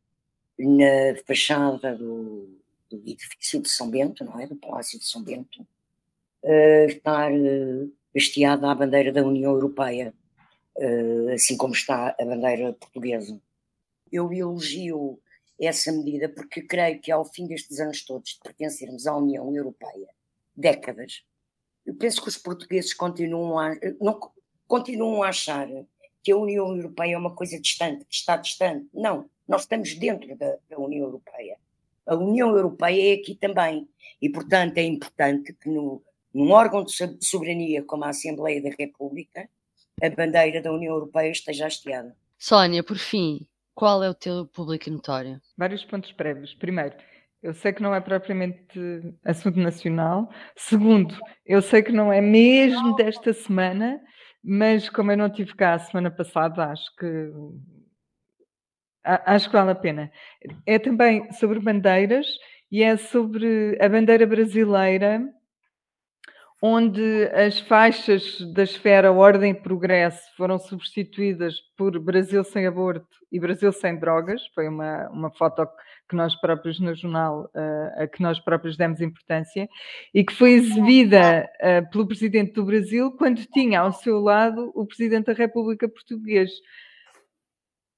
na 0.59 1.17
fachada 1.27 1.97
do, 1.97 2.49
do 2.89 2.97
edifício 3.07 3.61
de 3.61 3.69
São 3.69 3.91
Bento, 3.91 4.25
não 4.25 4.39
é? 4.41 4.47
Do 4.47 4.57
Palácio 4.57 4.99
de 4.99 5.05
São 5.05 5.23
Bento, 5.23 5.67
uh, 6.43 6.87
estar 6.89 7.33
uh, 7.33 7.93
hasteada 8.17 8.71
a 8.71 8.75
bandeira 8.75 9.13
da 9.13 9.25
União 9.25 9.53
Europeia, 9.53 10.15
uh, 10.77 11.29
assim 11.33 11.57
como 11.57 11.73
está 11.75 12.15
a 12.19 12.25
bandeira 12.25 12.73
portuguesa. 12.73 13.41
Eu 14.11 14.33
elogio 14.33 15.19
essa 15.61 15.93
medida 15.93 16.29
porque 16.29 16.63
creio 16.63 17.01
que 17.01 17.13
ao 17.13 17.25
fim 17.25 17.47
destes 17.47 17.81
anos 17.81 18.03
todos 18.05 18.31
de 18.31 18.41
pertencermos 18.43 19.07
à 19.07 19.15
União 19.15 19.55
Europeia, 19.55 20.09
décadas, 20.57 21.23
eu 21.87 21.95
penso 21.95 22.23
que 22.23 22.29
os 22.29 22.37
portugueses 22.37 22.93
continuam 22.93 23.59
a, 23.59 23.75
não, 24.01 24.19
continuam 24.71 25.25
a 25.25 25.31
achar 25.31 25.67
que 26.23 26.31
a 26.31 26.37
União 26.37 26.69
Europeia 26.77 27.15
é 27.15 27.19
uma 27.19 27.35
coisa 27.35 27.61
distante, 27.61 28.05
que 28.05 28.15
está 28.15 28.37
distante. 28.37 28.89
Não, 28.95 29.29
nós 29.49 29.63
estamos 29.63 29.95
dentro 29.97 30.37
da, 30.37 30.57
da 30.71 30.79
União 30.79 31.07
Europeia. 31.07 31.57
A 32.07 32.15
União 32.15 32.51
Europeia 32.51 33.13
é 33.13 33.21
aqui 33.21 33.35
também. 33.35 33.89
E, 34.23 34.31
portanto, 34.31 34.79
é 34.79 34.85
importante 34.85 35.53
que 35.55 35.69
no, 35.69 36.01
num 36.33 36.53
órgão 36.53 36.85
de 36.85 36.93
soberania 37.21 37.83
como 37.83 38.05
a 38.05 38.11
Assembleia 38.11 38.63
da 38.63 38.71
República, 38.79 39.49
a 40.01 40.09
bandeira 40.09 40.63
da 40.63 40.73
União 40.73 40.95
Europeia 40.95 41.33
esteja 41.33 41.67
hasteada. 41.67 42.17
Sónia, 42.39 42.85
por 42.85 42.97
fim, 42.97 43.47
qual 43.75 44.05
é 44.05 44.09
o 44.09 44.15
teu 44.15 44.47
público 44.47 44.89
notório? 44.89 45.41
Vários 45.59 45.85
pontos 45.85 46.13
prévios. 46.13 46.55
Primeiro, 46.55 46.95
eu 47.43 47.53
sei 47.55 47.73
que 47.73 47.83
não 47.83 47.93
é 47.93 48.01
propriamente 48.01 48.79
assunto 49.25 49.59
nacional. 49.59 50.31
Segundo, 50.55 51.19
eu 51.45 51.61
sei 51.61 51.83
que 51.83 51.91
não 51.91 52.13
é 52.13 52.21
mesmo 52.21 52.95
desta 52.95 53.33
semana, 53.33 54.01
mas 54.43 54.89
como 54.89 55.13
eu 55.13 55.17
não 55.17 55.31
tive 55.31 55.55
cá 55.55 55.75
a 55.75 55.79
semana 55.79 56.11
passada, 56.11 56.65
acho 56.65 56.95
que 56.97 57.07
acho 59.05 59.49
que 59.49 59.57
vale 59.57 59.71
a 59.71 59.75
pena. 59.75 60.11
É 60.67 60.79
também 60.79 61.31
sobre 61.33 61.59
bandeiras 61.59 62.27
e 62.71 62.83
é 62.83 62.97
sobre 62.97 63.79
a 63.81 63.89
bandeira 63.89 64.27
brasileira, 64.27 65.23
onde 66.63 67.25
as 67.33 67.59
faixas 67.59 68.39
da 68.53 68.63
esfera 68.63 69.11
Ordem 69.11 69.53
e 69.53 69.55
Progresso 69.55 70.23
foram 70.37 70.59
substituídas 70.59 71.55
por 71.77 71.99
Brasil 71.99 72.45
sem 72.45 72.67
aborto 72.67 73.09
e 73.33 73.41
Brasil 73.41 73.73
sem 73.73 73.99
drogas. 73.99 74.43
Foi 74.55 74.69
uma, 74.69 75.09
uma 75.09 75.31
foto 75.31 75.67
que 76.07 76.15
nós 76.15 76.39
próprios 76.39 76.79
no 76.79 76.95
jornal, 76.95 77.51
uh, 77.55 78.03
a 78.03 78.07
que 78.07 78.21
nós 78.21 78.39
próprios 78.39 78.77
demos 78.77 79.01
importância, 79.01 79.69
e 80.13 80.23
que 80.23 80.35
foi 80.35 80.53
exibida 80.53 81.49
uh, 81.63 81.91
pelo 81.91 82.07
Presidente 82.07 82.53
do 82.53 82.65
Brasil 82.65 83.13
quando 83.13 83.47
tinha 83.47 83.81
ao 83.81 83.93
seu 83.93 84.21
lado 84.21 84.71
o 84.75 84.85
Presidente 84.85 85.27
da 85.27 85.33
República 85.33 85.89
Portuguesa. 85.89 86.53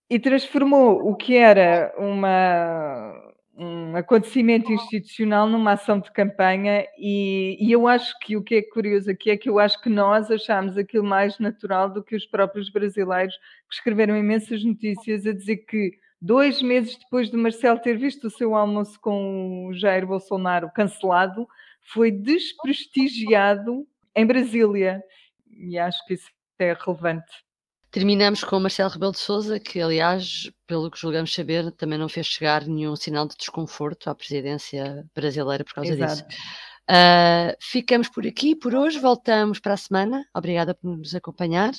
E 0.09 0.21
transformou 0.21 1.09
o 1.09 1.17
que 1.17 1.37
era 1.37 1.93
uma, 1.97 3.32
um 3.55 3.95
acontecimento 3.97 4.73
institucional 4.73 5.47
numa 5.47 5.73
ação 5.73 6.01
de 6.01 6.11
campanha 6.11 6.87
e, 6.97 7.59
e, 7.61 7.71
eu 7.71 7.87
acho 7.87 8.19
que 8.21 8.37
o 8.37 8.43
que 8.43 8.55
é 8.55 8.63
curioso 8.63 9.11
aqui 9.11 9.31
é 9.31 9.37
que 9.37 9.49
eu 9.49 9.59
acho 9.59 9.81
que 9.81 9.91
nós 9.91 10.31
achámos 10.31 10.79
aquilo 10.79 11.05
mais 11.05 11.39
natural 11.39 11.91
do 11.91 12.03
que 12.03 12.17
os 12.17 12.27
próprios 12.27 12.71
brasileiros 12.71 13.37
que 13.69 13.75
escreveram 13.75 14.17
imensas 14.17 14.65
notícias 14.65 15.27
a 15.27 15.33
dizer 15.33 15.59
que 15.59 15.99
dois 16.21 16.63
meses 16.63 16.97
depois 16.97 17.31
de 17.31 17.37
Marcelo 17.37 17.79
ter 17.79 17.99
visto 17.99 18.29
o 18.29 18.31
seu 18.31 18.55
almoço 18.55 18.99
com 19.01 19.67
o 19.67 19.75
Jair 19.75 20.07
Bolsonaro 20.07 20.71
cancelado, 20.75 21.47
foi 21.83 22.11
desprestigiado 22.11 23.87
em 24.15 24.25
Brasília. 24.25 25.03
E 25.51 25.79
acho 25.79 26.05
que 26.07 26.15
isso 26.15 26.31
é 26.59 26.73
relevante. 26.73 27.45
Terminamos 27.93 28.43
com 28.43 28.59
Marcelo 28.59 28.91
Rebelo 28.91 29.13
de 29.13 29.21
Sousa, 29.21 29.61
que, 29.61 29.81
aliás, 29.81 30.51
pelo 30.67 30.91
que 30.91 30.99
julgamos 30.99 31.33
saber, 31.33 31.71
também 31.73 31.99
não 31.99 32.09
fez 32.09 32.27
chegar 32.27 32.67
nenhum 32.67 32.97
sinal 32.97 33.29
de 33.29 33.37
desconforto 33.37 34.11
à 34.11 34.15
presidência 34.15 35.07
brasileira 35.15 35.63
por 35.63 35.75
causa 35.75 35.93
Exato. 35.93 36.27
disso. 36.27 36.43
Uh, 36.91 37.55
ficamos 37.61 38.09
por 38.09 38.27
aqui 38.27 38.57
por 38.57 38.75
hoje, 38.75 38.99
voltamos 38.99 39.61
para 39.61 39.75
a 39.75 39.77
semana. 39.77 40.25
Obrigada 40.35 40.75
por 40.75 40.97
nos 40.97 41.15
acompanhar 41.15 41.73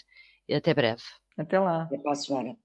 e 0.47 0.53
até 0.53 0.73
breve. 0.73 1.03
Até 1.37 1.59
lá. 1.59 1.83
Até 1.83 1.97
para 1.97 2.11
a 2.13 2.15
semana 2.15 2.55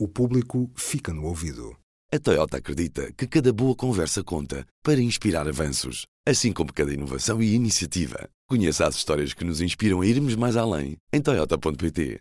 o 0.00 0.08
público 0.08 0.70
fica 0.74 1.12
no 1.12 1.26
ouvido. 1.26 1.76
A 2.10 2.18
Toyota 2.18 2.56
acredita 2.56 3.12
que 3.12 3.26
cada 3.26 3.52
boa 3.52 3.76
conversa 3.76 4.24
conta 4.24 4.66
para 4.82 4.98
inspirar 4.98 5.46
avanços, 5.46 6.06
assim 6.26 6.52
como 6.52 6.72
cada 6.72 6.92
inovação 6.92 7.40
e 7.42 7.54
iniciativa. 7.54 8.28
Conheça 8.48 8.86
as 8.86 8.96
histórias 8.96 9.34
que 9.34 9.44
nos 9.44 9.60
inspiram 9.60 10.00
a 10.00 10.06
irmos 10.06 10.34
mais 10.34 10.56
além 10.56 10.96
em 11.12 11.20
Toyota.pt. 11.20 12.18